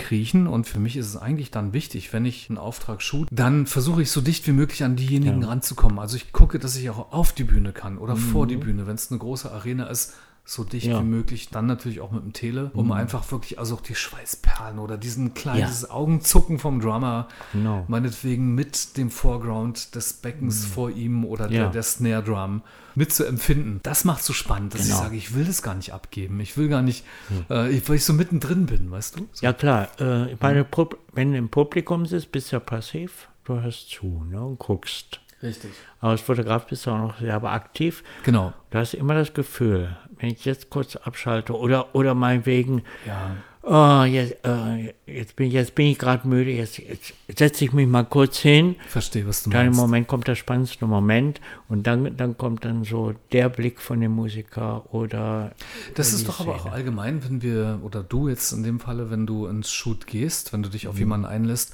[0.00, 3.66] rankriechen und für mich ist es eigentlich dann wichtig, wenn ich einen Auftrag shoot, dann
[3.66, 5.48] versuche ich so dicht wie möglich an diejenigen Ja.
[5.48, 5.98] ranzukommen.
[5.98, 8.94] Also ich gucke, dass ich auch auf die Bühne kann oder vor die Bühne, wenn
[8.94, 10.14] es eine große Arena ist,
[10.52, 10.98] so dicht Ja.
[11.00, 14.80] wie möglich, dann natürlich auch mit dem Tele, um einfach wirklich, also auch die Schweißperlen
[14.80, 15.90] oder diesen kleinen Ja.
[15.90, 17.84] Augenzucken vom Drummer, Genau.
[17.86, 21.64] meinetwegen mit dem Foreground des Beckens vor ihm oder der, Mhm.
[21.66, 21.70] Ja.
[21.70, 22.62] der Snare Drum
[22.96, 23.78] mitzuempfinden.
[23.84, 24.94] Das macht so spannend, dass Genau.
[24.96, 26.40] ich sage, ich will das gar nicht abgeben.
[26.40, 27.04] Ich will gar nicht,
[27.48, 29.28] äh, ich- weil ich so mittendrin bin, weißt du?
[29.32, 29.46] So.
[29.46, 33.60] Ja klar, äh, meine, Pub- wenn du im Publikum sitzt, bist du ja passiv, du
[33.60, 35.20] hörst zu ne, und guckst.
[35.42, 35.70] Richtig.
[36.00, 38.02] Aber als Fotograf bist du auch noch sehr aktiv.
[38.24, 38.52] Genau.
[38.70, 43.36] Du hast immer das Gefühl, wenn ich jetzt kurz abschalte oder, oder meinetwegen, Ja.
[43.62, 47.86] oh, jetzt, äh, jetzt bin, jetzt bin ich gerade müde, jetzt, jetzt setze ich mich
[47.88, 48.76] mal kurz hin.
[48.86, 49.80] Verstehe, was du Dann im meinst.
[49.80, 54.12] Moment kommt der spannendste Moment und dann, dann kommt dann so der Blick von dem
[54.12, 55.52] Musiker oder.
[55.94, 56.74] Das ist doch aber auch Szene.
[56.74, 60.62] allgemein, wenn wir, oder du jetzt in dem Falle, wenn du ins Shoot gehst, wenn
[60.62, 61.00] du dich auf Mhm.
[61.00, 61.72] jemanden einlässt,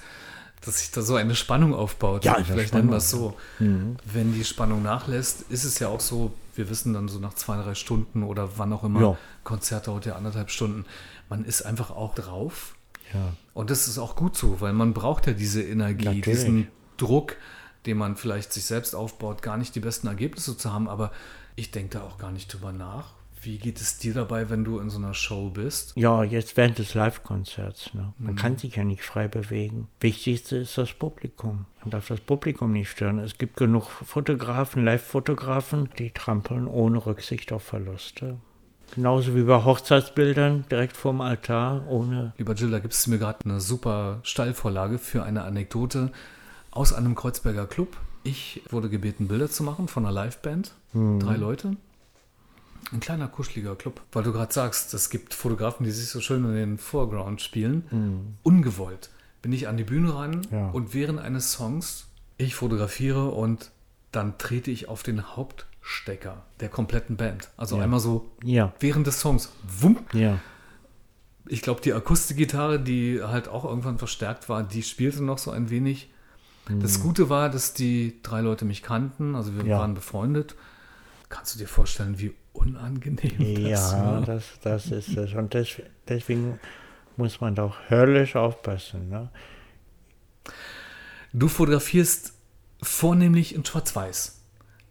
[0.62, 2.24] dass sich da so eine Spannung aufbaut.
[2.24, 3.36] Ja, vielleicht nennen wir es so.
[3.58, 7.60] Wenn die Spannung nachlässt, ist es ja auch so, wir wissen dann so nach zwei,
[7.62, 9.18] drei Stunden oder wann auch immer, Ja.
[9.44, 10.84] Konzert dauert ja anderthalb Stunden,
[11.28, 12.74] man ist einfach auch drauf.
[13.14, 13.32] Ja.
[13.54, 16.24] Und das ist auch gut so, weil man braucht ja diese Energie, Natürlich.
[16.24, 17.36] diesen Druck,
[17.84, 20.88] den man vielleicht sich selbst aufbaut, gar nicht die besten Ergebnisse zu haben.
[20.88, 21.12] Aber
[21.54, 23.12] ich denke da auch gar nicht drüber nach.
[23.46, 25.92] Wie geht es dir dabei, wenn du in so einer Show bist?
[25.94, 27.94] Ja, jetzt während des Live-Konzerts.
[27.94, 28.12] Ne?
[28.18, 29.86] Man kann sich ja nicht frei bewegen.
[30.00, 31.66] Wichtigste ist das Publikum.
[31.82, 33.20] Man darf das Publikum nicht stören.
[33.20, 38.38] Es gibt genug Fotografen, Live-Fotografen, die trampeln ohne Rücksicht auf Verluste.
[38.96, 42.32] Genauso wie bei Hochzeitsbildern direkt vorm Altar, ohne.
[42.38, 46.10] Lieber Jill, da gibt es mir gerade eine super Steilvorlage für eine Anekdote
[46.72, 47.96] aus einem Kreuzberger Club.
[48.24, 50.74] Ich wurde gebeten, Bilder zu machen von einer Liveband.
[50.92, 51.76] Drei Leute.
[52.92, 54.00] Ein kleiner, kuscheliger Club.
[54.12, 58.36] Weil du gerade sagst, es gibt Fotografen, die sich so schön in den Foreground spielen.
[58.42, 59.10] Ungewollt
[59.42, 60.70] bin ich an die Bühne ran Ja.
[60.70, 62.06] und während eines Songs,
[62.38, 63.70] ich fotografiere und
[64.12, 67.50] dann trete ich auf den Hauptstecker der kompletten Band.
[67.56, 67.84] Also Ja.
[67.84, 69.50] einmal so Ja, während des Songs.
[69.66, 70.38] Wumm, ja.
[71.48, 75.70] ich glaube, die Akustikgitarre, die halt auch irgendwann verstärkt war, die spielte noch so ein
[75.70, 76.10] wenig.
[76.80, 79.78] Das Gute war, dass die drei Leute mich kannten, also wir Ja.
[79.78, 80.56] waren befreundet.
[81.28, 83.38] Kannst du dir vorstellen, wie unangenehm
[83.70, 84.20] das Ja, war?
[84.22, 85.32] das, das ist es.
[85.34, 86.58] Und des, deswegen
[87.16, 89.08] muss man doch höllisch aufpassen.
[89.08, 89.30] Ne?
[91.32, 92.32] Du fotografierst
[92.82, 94.32] vornehmlich in Schwarz-Weiß.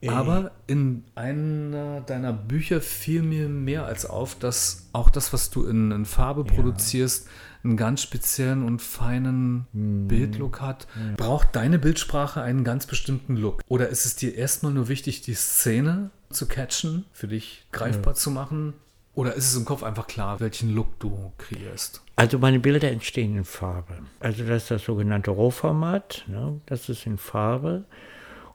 [0.08, 5.66] Aber in einer deiner Bücher fiel mir mehr als auf, dass auch das, was du
[5.66, 7.28] in, in Farbe produzierst,
[7.64, 10.08] einen ganz speziellen und feinen Mhm.
[10.08, 10.86] Bildlook hat.
[11.18, 13.62] Braucht deine Bildsprache einen ganz bestimmten Look?
[13.68, 18.32] Oder ist es dir erstmal nur wichtig, die Szene zu catchen, für dich greifbar zu
[18.32, 18.74] machen?
[19.14, 22.02] Oder ist es im Kopf einfach klar, welchen Look du kreierst?
[22.18, 23.94] Also meine Bilder entstehen in Farbe.
[24.20, 26.60] Also das ist das sogenannte Rohformat, ne?
[26.66, 27.86] das ist in Farbe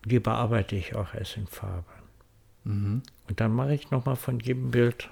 [0.03, 1.91] und die bearbeite ich auch erst in Farbe.
[2.65, 3.03] Und
[3.37, 5.09] dann mache ich nochmal von jedem Bild,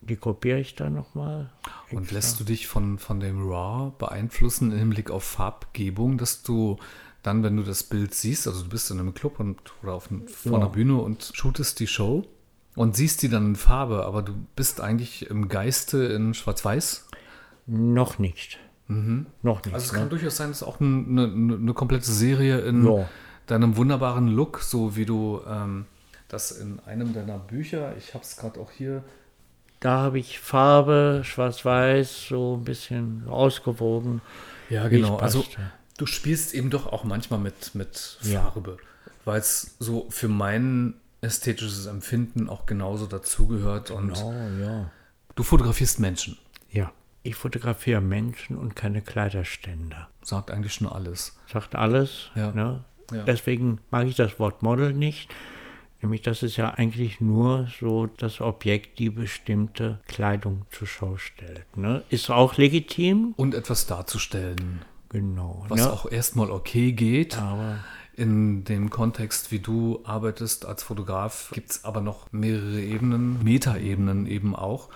[0.00, 1.50] die kopiere ich dann nochmal.
[1.90, 6.78] Und lässt du dich von, von dem RAW beeinflussen im Hinblick auf Farbgebung, dass du
[7.24, 10.08] dann, wenn du das Bild siehst, also du bist in einem Club und, oder auf,
[10.26, 10.58] vor Ja.
[10.58, 12.24] einer Bühne und shootest die Show
[12.76, 17.08] und siehst die dann in Farbe, aber du bist eigentlich im Geiste in Schwarz-Weiß?
[17.66, 18.58] Noch nicht.
[18.86, 19.74] Noch nicht.
[19.74, 19.98] Also es ne?
[19.98, 23.08] kann durchaus sein, dass auch eine, eine, eine komplette Serie in Ja.
[23.46, 25.86] deinem wunderbaren Look, so wie du ähm,
[26.28, 29.02] das in einem deiner Bücher, ich habe es gerade auch hier,
[29.80, 34.20] Da habe ich Farbe, schwarz-weiß, so ein bisschen ausgewogen.
[34.68, 35.16] Ja, genau.
[35.16, 35.44] Also.
[35.98, 38.42] Du spielst eben doch auch manchmal mit, mit Ja.
[38.42, 38.76] Farbe,
[39.24, 43.90] weil es so für mein ästhetisches Empfinden auch genauso dazugehört.
[43.90, 44.90] Und Oh ja.
[45.34, 46.38] du fotografierst Menschen.
[46.70, 46.92] Ja.
[47.22, 50.08] Ich fotografiere Menschen und keine Kleiderständer.
[50.22, 51.38] Sagt eigentlich schon alles.
[51.50, 52.30] Sagt alles.
[52.34, 52.52] Ja.
[52.52, 52.84] Ne?
[53.12, 53.22] Ja.
[53.24, 55.30] Deswegen mag ich das Wort Model nicht.
[56.02, 61.78] Nämlich, das ist ja eigentlich nur so das Objekt, die bestimmte Kleidung zur Schau stellt.
[61.78, 62.02] Ne?
[62.10, 63.32] Ist auch legitim.
[63.38, 64.82] Und etwas darzustellen,
[65.14, 65.64] Genau.
[65.68, 65.92] was ne?
[65.92, 67.38] auch erstmal okay geht.
[67.38, 67.78] Aber
[68.16, 74.26] In dem Kontext, wie du arbeitest als Fotograf, gibt es aber noch mehrere Ebenen, Metaebenen
[74.26, 74.88] eben auch.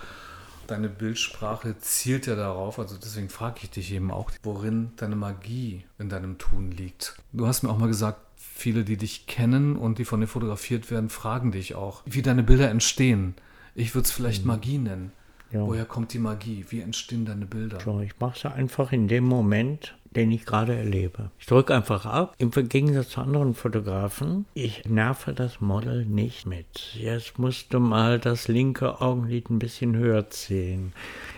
[0.67, 5.85] Deine Bildsprache zielt ja darauf, also deswegen frage ich dich eben auch, worin deine Magie
[5.97, 7.15] in deinem Tun liegt.
[7.33, 10.91] Du hast mir auch mal gesagt, viele, die dich kennen und die von dir fotografiert
[10.91, 13.35] werden, fragen dich auch, wie deine Bilder entstehen.
[13.73, 15.11] Ich würde es vielleicht Magie nennen.
[15.51, 15.61] Ja.
[15.61, 16.65] Woher kommt die Magie?
[16.69, 17.79] Wie entstehen deine Bilder?
[17.83, 21.31] so, ich mache es einfach in dem Moment, den ich gerade erlebe.
[21.39, 22.33] Ich drücke einfach ab.
[22.37, 26.93] Im Gegensatz zu anderen Fotografen, ich nerve das Model nicht mit.
[26.95, 30.93] Jetzt musst du mal das linke Augenlid ein bisschen höher ziehen.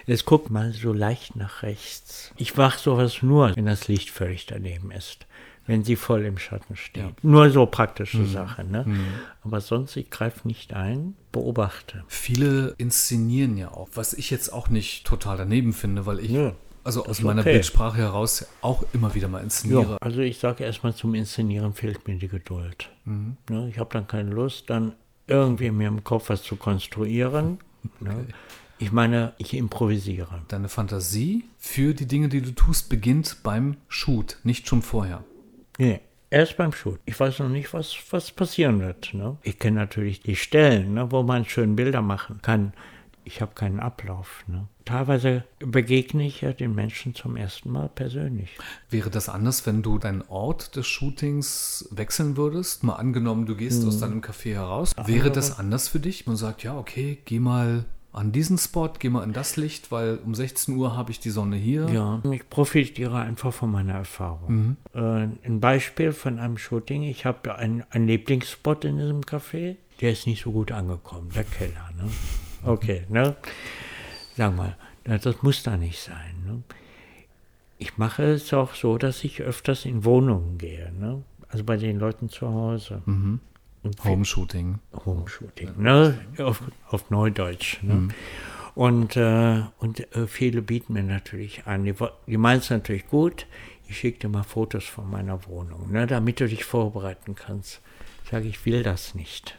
[0.06, 2.32] Jetzt guck mal so leicht nach rechts.
[2.38, 5.26] Ich mache sowas nur, wenn das Licht völlig daneben ist.
[5.68, 7.24] Wenn sie voll im Schatten steht.
[7.24, 8.64] Nur so praktische Sache.
[8.64, 8.84] Ne?
[9.44, 12.04] Aber sonst, ich greife nicht ein, beobachte.
[12.08, 16.54] Viele inszenieren ja auch, was ich jetzt auch nicht total daneben finde, weil ich Ja,
[16.84, 17.54] also aus ist meiner okay.
[17.54, 19.92] Bildsprache heraus auch immer wieder mal inszeniere.
[19.92, 22.90] Ja, also ich sage erstmal, zum Inszenieren fehlt mir die Geduld.
[23.06, 24.94] Ne, ich habe dann keine Lust, dann
[25.28, 27.60] irgendwie mir im Kopf was zu konstruieren.
[28.00, 28.28] Ne?
[28.78, 30.42] Ich meine, ich improvisiere.
[30.48, 35.24] Deine Fantasie für die Dinge, die du tust, beginnt beim Shoot, nicht schon vorher.
[35.80, 36.00] Nee,
[36.32, 37.00] erst beim Shoot.
[37.06, 39.14] Ich weiß noch nicht, was, was passieren wird.
[39.14, 39.38] Ne?
[39.44, 42.74] Ich kenne natürlich die Stellen, ne, wo man schön Bilder machen kann.
[43.24, 44.44] Ich habe keinen Ablauf.
[44.48, 44.68] Ne?
[44.86, 48.50] Teilweise begegne ich ja den Menschen zum ersten Mal persönlich.
[48.90, 52.84] Wäre das anders, wenn du deinen Ort des Shootings wechseln würdest?
[52.84, 54.94] Mal angenommen, du gehst aus deinem Café heraus.
[55.06, 56.26] Wäre das anders für dich?
[56.26, 60.20] Man sagt, ja, okay, geh mal an diesen Spot, geh mal in das Licht, weil
[60.26, 61.88] um 16 Uhr habe ich die Sonne hier.
[61.90, 64.78] Ja, ich profitiere einfach von meiner Erfahrung.
[64.94, 70.12] Äh, ein Beispiel von einem Shooting, ich habe einen, einen Lieblingsspot in diesem Café, der
[70.12, 71.90] ist nicht so gut angekommen, der Keller.
[71.96, 72.10] Ne?
[72.64, 73.36] Okay, ne?
[74.38, 76.44] Sag mal, das muss da nicht sein.
[76.46, 76.64] Ne?
[77.78, 81.24] Ich mache es auch so, dass ich öfters in Wohnungen gehe, ne?
[81.50, 83.02] also bei den Leuten zu Hause.
[83.84, 84.80] Und Home-Shooting.
[85.06, 86.20] Home-Shooting, ne?
[86.38, 87.82] auf, auf Neudeutsch.
[87.82, 88.10] Ne?
[88.76, 91.96] Und, äh, und äh, viele bieten mir natürlich an, die,
[92.28, 93.48] die meinen es natürlich gut,
[93.90, 96.08] ich schicke dir mal Fotos von meiner Wohnung, ne?
[96.08, 97.82] damit du dich vorbereiten kannst.
[98.24, 99.58] Ich sage, ich will das nicht.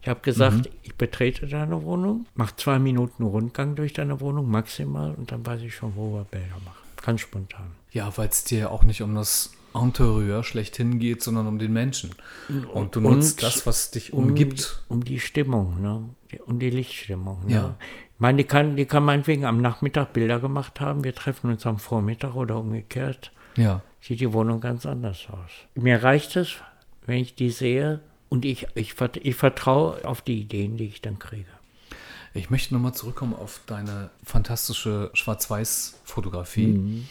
[0.00, 5.12] Ich habe gesagt, ich betrete deine Wohnung, mache zwei Minuten Rundgang durch deine Wohnung maximal
[5.14, 6.78] und dann weiß ich schon, wo wir Bilder machen.
[7.04, 7.72] Ganz spontan.
[7.90, 11.72] Ja, weil es dir ja auch nicht um das Interieur schlechthin geht, sondern um den
[11.72, 12.10] Menschen.
[12.72, 14.84] Und du Und nutzt das, was dich umgibt.
[14.88, 16.04] Um, um die Stimmung, ne?
[16.30, 17.46] Die- um die Lichtstimmung.
[17.46, 17.52] Ne?
[17.54, 17.74] Ja.
[18.14, 21.66] Ich meine, die kann, die kann meinetwegen am Nachmittag Bilder gemacht haben, wir treffen uns
[21.66, 23.32] am Vormittag oder umgekehrt.
[23.56, 23.82] Ja.
[24.00, 25.50] Sieht die Wohnung ganz anders aus.
[25.74, 26.52] Mir reicht es,
[27.06, 28.00] wenn ich die sehe
[28.32, 31.50] und ich, ich, ich vertraue auf die Ideen, die ich dann kriege.
[32.32, 37.04] Ich möchte nochmal zurückkommen auf deine fantastische Schwarz-Weiß-Fotografie.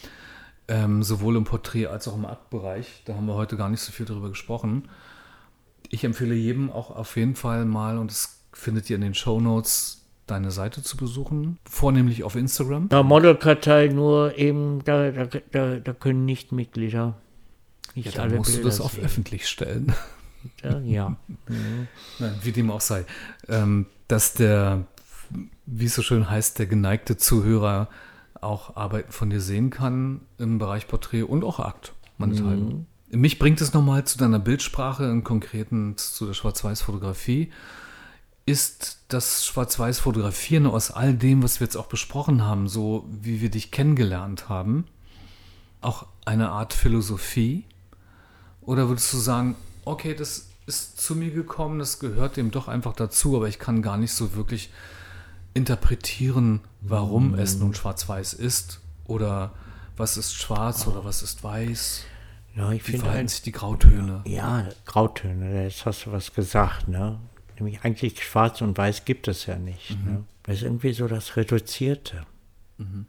[0.66, 3.02] Ähm, sowohl im Porträt als auch im Aktbereich.
[3.04, 4.88] Da haben wir heute gar nicht so viel darüber gesprochen.
[5.90, 9.40] Ich empfehle jedem auch auf jeden Fall mal, und das findet ihr in den Show
[9.40, 11.56] Notes, deine Seite zu besuchen.
[11.70, 12.88] Vornehmlich auf Instagram.
[12.88, 17.14] Da Modelkartei nur eben, da, da, da, da können nicht Mitglieder
[17.94, 19.04] nicht Ja, dann musst du Bilder das auf sehen.
[19.04, 19.94] öffentlich stellen.
[20.84, 21.16] Ja.
[22.18, 23.04] Nein, wie dem auch sei.
[23.48, 24.84] Ähm, dass der,
[25.66, 27.88] wie es so schön heißt, der geneigte Zuhörer
[28.40, 32.86] auch Arbeiten von dir sehen kann im Bereich Porträt und auch Akt, meinethalben.
[33.10, 33.20] Mhm.
[33.20, 37.52] Mich bringt es nochmal zu deiner Bildsprache, im Konkreten zu der Schwarz-Weiß-Fotografie.
[38.46, 43.50] Ist das Schwarz-Weiß-Fotografieren aus all dem, was wir jetzt auch besprochen haben, so wie wir
[43.50, 44.86] dich kennengelernt haben,
[45.80, 47.64] auch eine Art Philosophie?
[48.62, 52.92] Oder würdest du sagen, okay, das ist zu mir gekommen, das gehört dem doch einfach
[52.92, 54.70] dazu, aber ich kann gar nicht so wirklich
[55.54, 57.38] interpretieren, warum mhm.
[57.38, 59.52] es nun schwarz-weiß ist oder
[59.96, 62.04] was ist schwarz oder was ist weiß.
[62.56, 64.22] Ja, ich Wie verhalten halt, sich die Grautöne?
[64.26, 67.18] Ja, Grautöne, jetzt hast du was gesagt, ne?
[67.58, 69.96] Nämlich eigentlich schwarz und weiß gibt es ja nicht.
[69.98, 70.12] Mhm.
[70.12, 70.24] Ne?
[70.44, 72.26] Das ist irgendwie so das Reduzierte.
[72.78, 73.06] Mhm.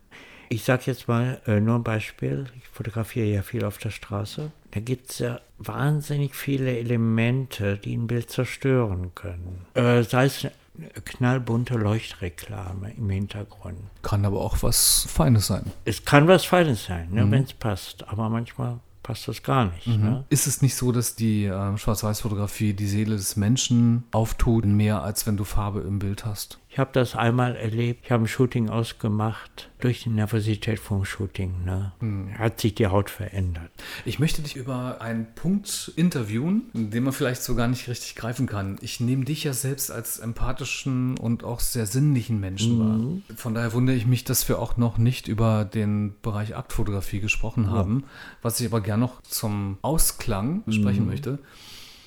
[0.50, 2.46] Ich sage jetzt mal äh, nur ein Beispiel.
[2.58, 4.52] Ich fotografiere ja viel auf der Straße.
[4.74, 9.68] Da gibt es ja wahnsinnig viele Elemente, die ein Bild zerstören können.
[9.76, 13.78] Äh, sei es eine knallbunte Leuchtreklame im Hintergrund.
[14.02, 15.72] Kann aber auch was Feines sein.
[15.86, 17.32] Es kann was Feines sein, ne, mhm.
[17.32, 18.08] wenn es passt.
[18.08, 19.86] Aber manchmal passt das gar nicht.
[19.86, 20.04] Mhm.
[20.04, 20.26] Ne?
[20.30, 25.28] Ist es nicht so, dass die äh, Schwarz-Weiß-Fotografie die Seele des Menschen auftut, mehr als
[25.28, 26.58] wenn du Farbe im Bild hast?
[26.74, 28.06] Ich habe das einmal erlebt.
[28.06, 29.70] Ich habe ein Shooting ausgemacht.
[29.80, 32.40] Durch die Nervosität vom Shooting ne, hm.
[32.40, 33.70] hat sich die Haut verändert.
[34.06, 38.48] Ich möchte dich über einen Punkt interviewen, den man vielleicht so gar nicht richtig greifen
[38.48, 38.78] kann.
[38.82, 42.80] Ich nehme dich ja selbst als empathischen und auch sehr sinnlichen Menschen mhm.
[42.80, 43.38] wahr.
[43.38, 47.66] Von daher wundere ich mich, dass wir auch noch nicht über den Bereich Aktfotografie gesprochen
[47.66, 47.72] ja.
[47.72, 48.06] haben,
[48.42, 51.06] was ich aber gerne noch zum Ausklang mhm.
[51.06, 51.38] möchte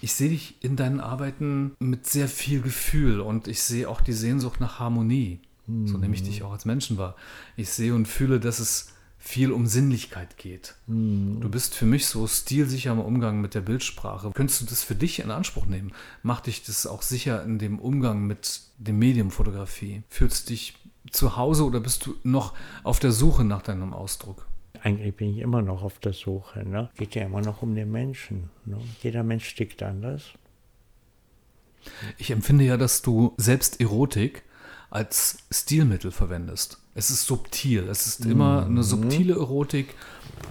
[0.00, 4.12] ich sehe dich in deinen Arbeiten mit sehr viel Gefühl und ich sehe auch die
[4.12, 5.40] Sehnsucht nach Harmonie.
[5.66, 5.86] Mhm.
[5.86, 7.16] So nehme ich dich auch als Menschen wahr.
[7.56, 10.76] Ich sehe und fühle, dass es viel um Sinnlichkeit geht.
[10.86, 11.40] Mhm.
[11.40, 14.30] Du bist für mich so stilsicher im Umgang mit der Bildsprache.
[14.32, 15.92] Könntest du das für dich in Anspruch nehmen?
[16.22, 20.02] Macht dich das auch sicher in dem Umgang mit dem Medium Fotografie?
[20.08, 20.78] Fühlst du dich
[21.10, 24.46] zu Hause oder bist du noch auf der Suche nach deinem Ausdruck?
[24.86, 26.60] Eigentlich bin ich immer noch auf der Suche.
[26.60, 26.90] Ne?
[26.96, 28.50] Geht ja immer noch um den Menschen.
[28.64, 28.78] Ne?
[29.02, 30.22] Jeder Mensch tickt anders.
[32.18, 34.44] Ich empfinde ja, dass du selbst Erotik
[34.88, 36.78] als Stilmittel verwendest.
[36.94, 37.88] Es ist subtil.
[37.88, 38.30] Es ist mhm.
[38.30, 39.92] immer eine subtile Erotik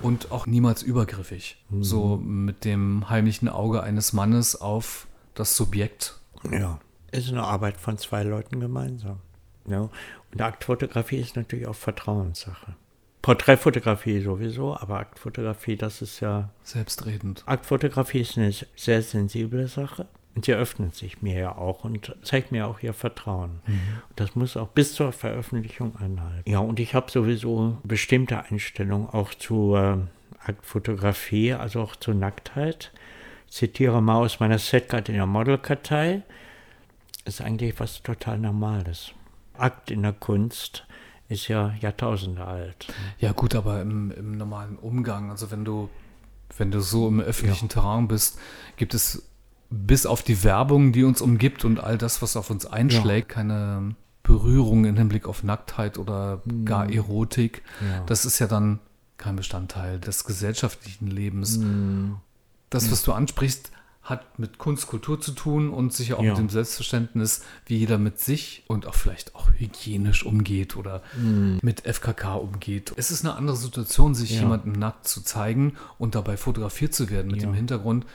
[0.01, 1.63] und auch niemals übergriffig.
[1.69, 1.83] Mhm.
[1.85, 6.19] So mit dem heimlichen Auge eines Mannes auf das Subjekt.
[6.51, 6.79] Ja,
[7.11, 9.19] es ist eine Arbeit von zwei Leuten gemeinsam.
[9.65, 9.89] Ja.
[10.33, 12.75] Und Aktfotografie ist natürlich auch Vertrauenssache.
[13.25, 16.49] Porträtfotografie sowieso, aber Aktfotografie, das ist ja.
[16.61, 17.41] Selbstredend.
[17.47, 20.05] Aktfotografie ist eine sehr sensible Sache.
[20.35, 23.61] Und sie öffnet sich mir ja auch und zeigt mir auch ihr Vertrauen.
[23.65, 23.79] Mhm.
[24.15, 26.47] Das muss auch bis zur Veröffentlichung anhalten.
[26.47, 29.97] Ja, und ich habe sowieso bestimmte Einstellungen auch zu äh,
[30.45, 32.91] Aktfotografie, also auch zur Nacktheit.
[33.47, 36.21] Ich zitiere mal aus meiner Setcard in der Modelkartei.
[37.23, 39.13] Ist eigentlich was total Normales.
[39.57, 40.85] Akt in der Kunst
[41.27, 42.87] ist ja Jahrtausende alt.
[43.19, 45.89] Ja gut, aber im, im normalen Umgang, also wenn du,
[46.57, 47.73] wenn du so im öffentlichen ja.
[47.73, 48.37] Terrain bist,
[48.77, 49.23] gibt es
[49.69, 53.35] bis auf die Werbung, die uns umgibt und all das, was auf uns einschlägt, ja.
[53.35, 56.93] keine Berührung im Hinblick auf Nacktheit oder gar mhm.
[56.93, 57.63] Erotik.
[57.81, 58.03] Ja.
[58.05, 58.79] Das ist ja dann
[59.17, 61.57] kein Bestandteil des gesellschaftlichen Lebens.
[61.57, 62.17] Mhm.
[62.69, 63.71] Das, was du ansprichst,
[64.05, 66.29] hat mit Kunst, Kultur zu tun und sicher auch ja.
[66.29, 71.57] mit dem Selbstverständnis, wie jeder mit sich und auch vielleicht auch hygienisch umgeht oder mm.
[71.63, 72.93] mit FKK umgeht.
[72.97, 74.41] Es ist eine andere Situation, sich ja.
[74.41, 77.47] jemandem nackt zu zeigen und dabei fotografiert zu werden mit ja.
[77.47, 78.05] dem Hintergrund,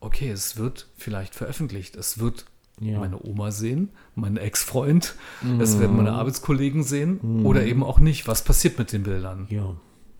[0.00, 2.46] okay, es wird vielleicht veröffentlicht, es wird
[2.80, 5.60] meine Oma sehen, mein Ex-Freund, mm.
[5.60, 7.46] es werden meine Arbeitskollegen sehen mm.
[7.46, 8.26] oder eben auch nicht.
[8.26, 9.46] Was passiert mit den Bildern?
[9.50, 9.76] Ja,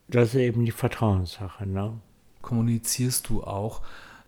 [0.09, 1.67] das ist eben die Vertrauenssache.
[1.67, 1.99] Ne?
[2.43, 3.81] Kommunizierst du auch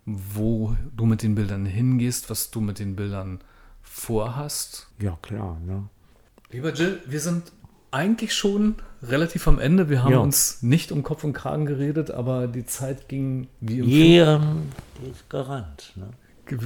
[0.07, 3.39] wo du mit den Bildern hingehst, was du mit den Bildern
[3.83, 4.87] vorhast.
[4.99, 5.59] Ja, klar.
[5.65, 5.89] Ne?
[6.49, 7.51] Lieber Jill, wir sind
[7.91, 9.89] eigentlich schon relativ am Ende.
[9.89, 10.19] Wir haben ja.
[10.19, 14.57] uns nicht um Kopf und Kragen geredet, aber die Zeit ging wie im yeah, Flug.
[15.01, 15.93] Die ist gerannt.
[15.95, 16.09] Ne?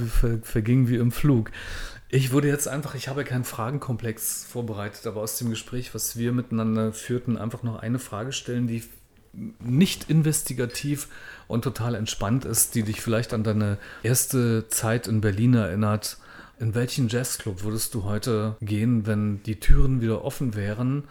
[0.06, 1.50] Ver, verging wie im Flug.
[2.08, 6.32] Ich würde jetzt einfach, ich habe keinen Fragenkomplex vorbereitet, aber aus dem Gespräch, was wir
[6.32, 8.84] miteinander führten, einfach noch eine Frage stellen, die
[9.32, 11.08] nicht investigativ
[11.48, 16.18] und total entspannt ist, die dich vielleicht an deine erste Zeit in Berlin erinnert.
[16.58, 21.04] In welchen Jazzclub würdest du heute gehen, wenn die Türen wieder offen wären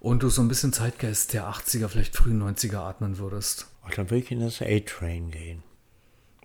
[0.00, 3.66] und du so ein bisschen Zeitgeist der 80er, vielleicht frühen 90er atmen würdest?
[3.84, 5.62] Oh, dann würde ich in das A-Train gehen.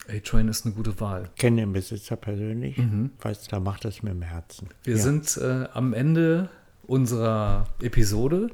[0.10, 1.30] A-Train ist eine gute Wahl.
[1.36, 3.12] Ich kenne den Besitzer persönlich, mhm.
[3.22, 4.70] weiß, da macht es mir im Herzen.
[4.84, 5.02] Wir ja.
[5.02, 6.50] sind äh, am Ende
[6.86, 8.50] unserer Episode.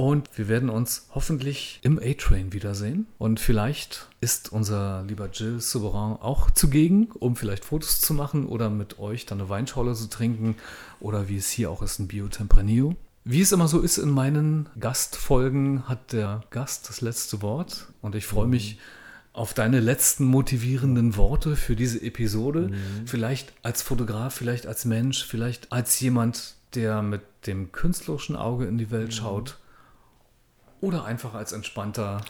[0.00, 3.06] Und wir werden uns hoffentlich im A-Train wiedersehen.
[3.18, 8.70] Und vielleicht ist unser lieber Jill Souverain auch zugegen, um vielleicht Fotos zu machen oder
[8.70, 10.56] mit euch dann eine Weinschorle zu trinken
[11.00, 12.96] oder wie es hier auch ist, ein Bio-Tempranillo.
[13.24, 17.88] Wie es immer so ist in meinen Gastfolgen, hat der Gast das letzte Wort.
[18.00, 18.78] Und ich freue mich
[19.34, 22.68] auf deine letzten motivierenden Worte für diese Episode.
[22.68, 23.06] Mhm.
[23.06, 28.78] Vielleicht als Fotograf, vielleicht als Mensch, vielleicht als jemand, der mit dem künstlerischen Auge in
[28.78, 29.12] die Welt mhm.
[29.12, 29.59] schaut
[30.80, 32.20] oder einfach als entspannter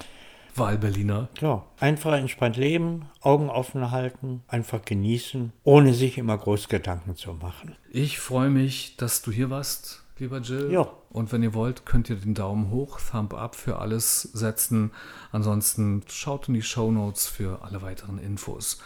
[0.55, 1.29] Wahlberliner.
[1.41, 7.33] Ja, einfach entspannt leben, Augen offen halten, einfach genießen, ohne sich immer groß Gedanken zu
[7.35, 7.77] machen.
[7.91, 10.71] Ich freue mich, dass du hier warst, lieber Jill.
[10.71, 10.89] Ja.
[11.11, 14.93] Und wenn ihr wollt, könnt ihr den Daumen hoch, Thumb up für alles setzen.
[15.33, 18.81] Ansonsten schaut in die Show Notes für alle weiteren Infos.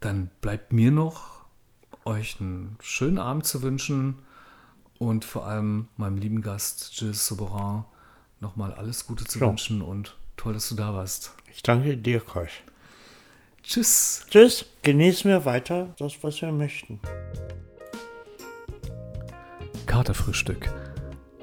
[0.00, 1.44] Dann bleibt mir noch,
[2.04, 4.18] euch einen schönen Abend zu wünschen
[4.98, 7.84] und vor allem meinem lieben Gast Jill Soberan
[8.40, 9.48] nochmal alles Gute zu ja.
[9.48, 11.32] wünschen und toll, dass du da warst.
[11.50, 12.48] Ich danke dir, Koch.
[13.62, 14.26] Tschüss.
[14.30, 14.64] Tschüss.
[14.82, 17.00] Genießen wir weiter das, was wir möchten.
[19.86, 20.72] Katerfrühstück.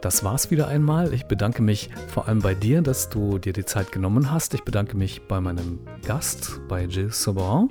[0.01, 1.13] Das war's wieder einmal.
[1.13, 4.53] Ich bedanke mich vor allem bei dir, dass du dir die Zeit genommen hast.
[4.53, 7.69] Ich bedanke mich bei meinem Gast, bei Jill Sauberin.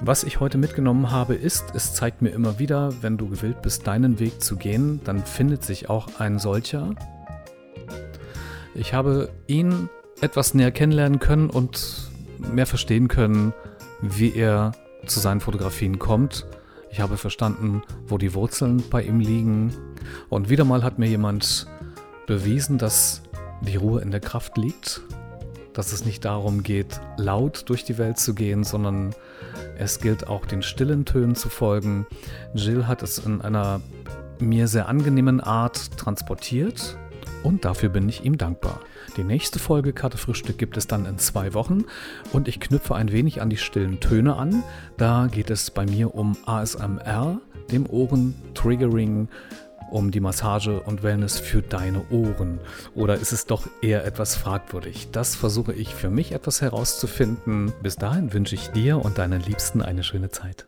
[0.00, 3.86] Was ich heute mitgenommen habe, ist, es zeigt mir immer wieder, wenn du gewillt bist,
[3.86, 6.94] deinen Weg zu gehen, dann findet sich auch ein solcher.
[8.78, 9.88] Ich habe ihn
[10.20, 13.52] etwas näher kennenlernen können und mehr verstehen können,
[14.00, 14.70] wie er
[15.04, 16.46] zu seinen Fotografien kommt.
[16.92, 19.74] Ich habe verstanden, wo die Wurzeln bei ihm liegen.
[20.28, 21.66] Und wieder mal hat mir jemand
[22.28, 23.22] bewiesen, dass
[23.62, 25.00] die Ruhe in der Kraft liegt,
[25.72, 29.12] dass es nicht darum geht, laut durch die Welt zu gehen, sondern
[29.76, 32.06] es gilt auch den stillen Tönen zu folgen.
[32.54, 33.80] Jill hat es in einer
[34.38, 36.96] mir sehr angenehmen Art transportiert
[37.42, 38.80] und dafür bin ich ihm dankbar.
[39.16, 41.84] Die nächste Folge Karte Frühstück gibt es dann in zwei Wochen
[42.32, 44.62] und ich knüpfe ein wenig an die stillen Töne an.
[44.96, 49.28] Da geht es bei mir um ASMR, dem Ohren-Triggering,
[49.90, 52.60] um die Massage und Wellness für deine Ohren?
[52.94, 55.08] Oder ist es doch eher etwas fragwürdig?
[55.12, 57.72] Das versuche ich für mich etwas herauszufinden.
[57.82, 60.67] Bis dahin wünsche ich dir und deinen Liebsten eine schöne Zeit.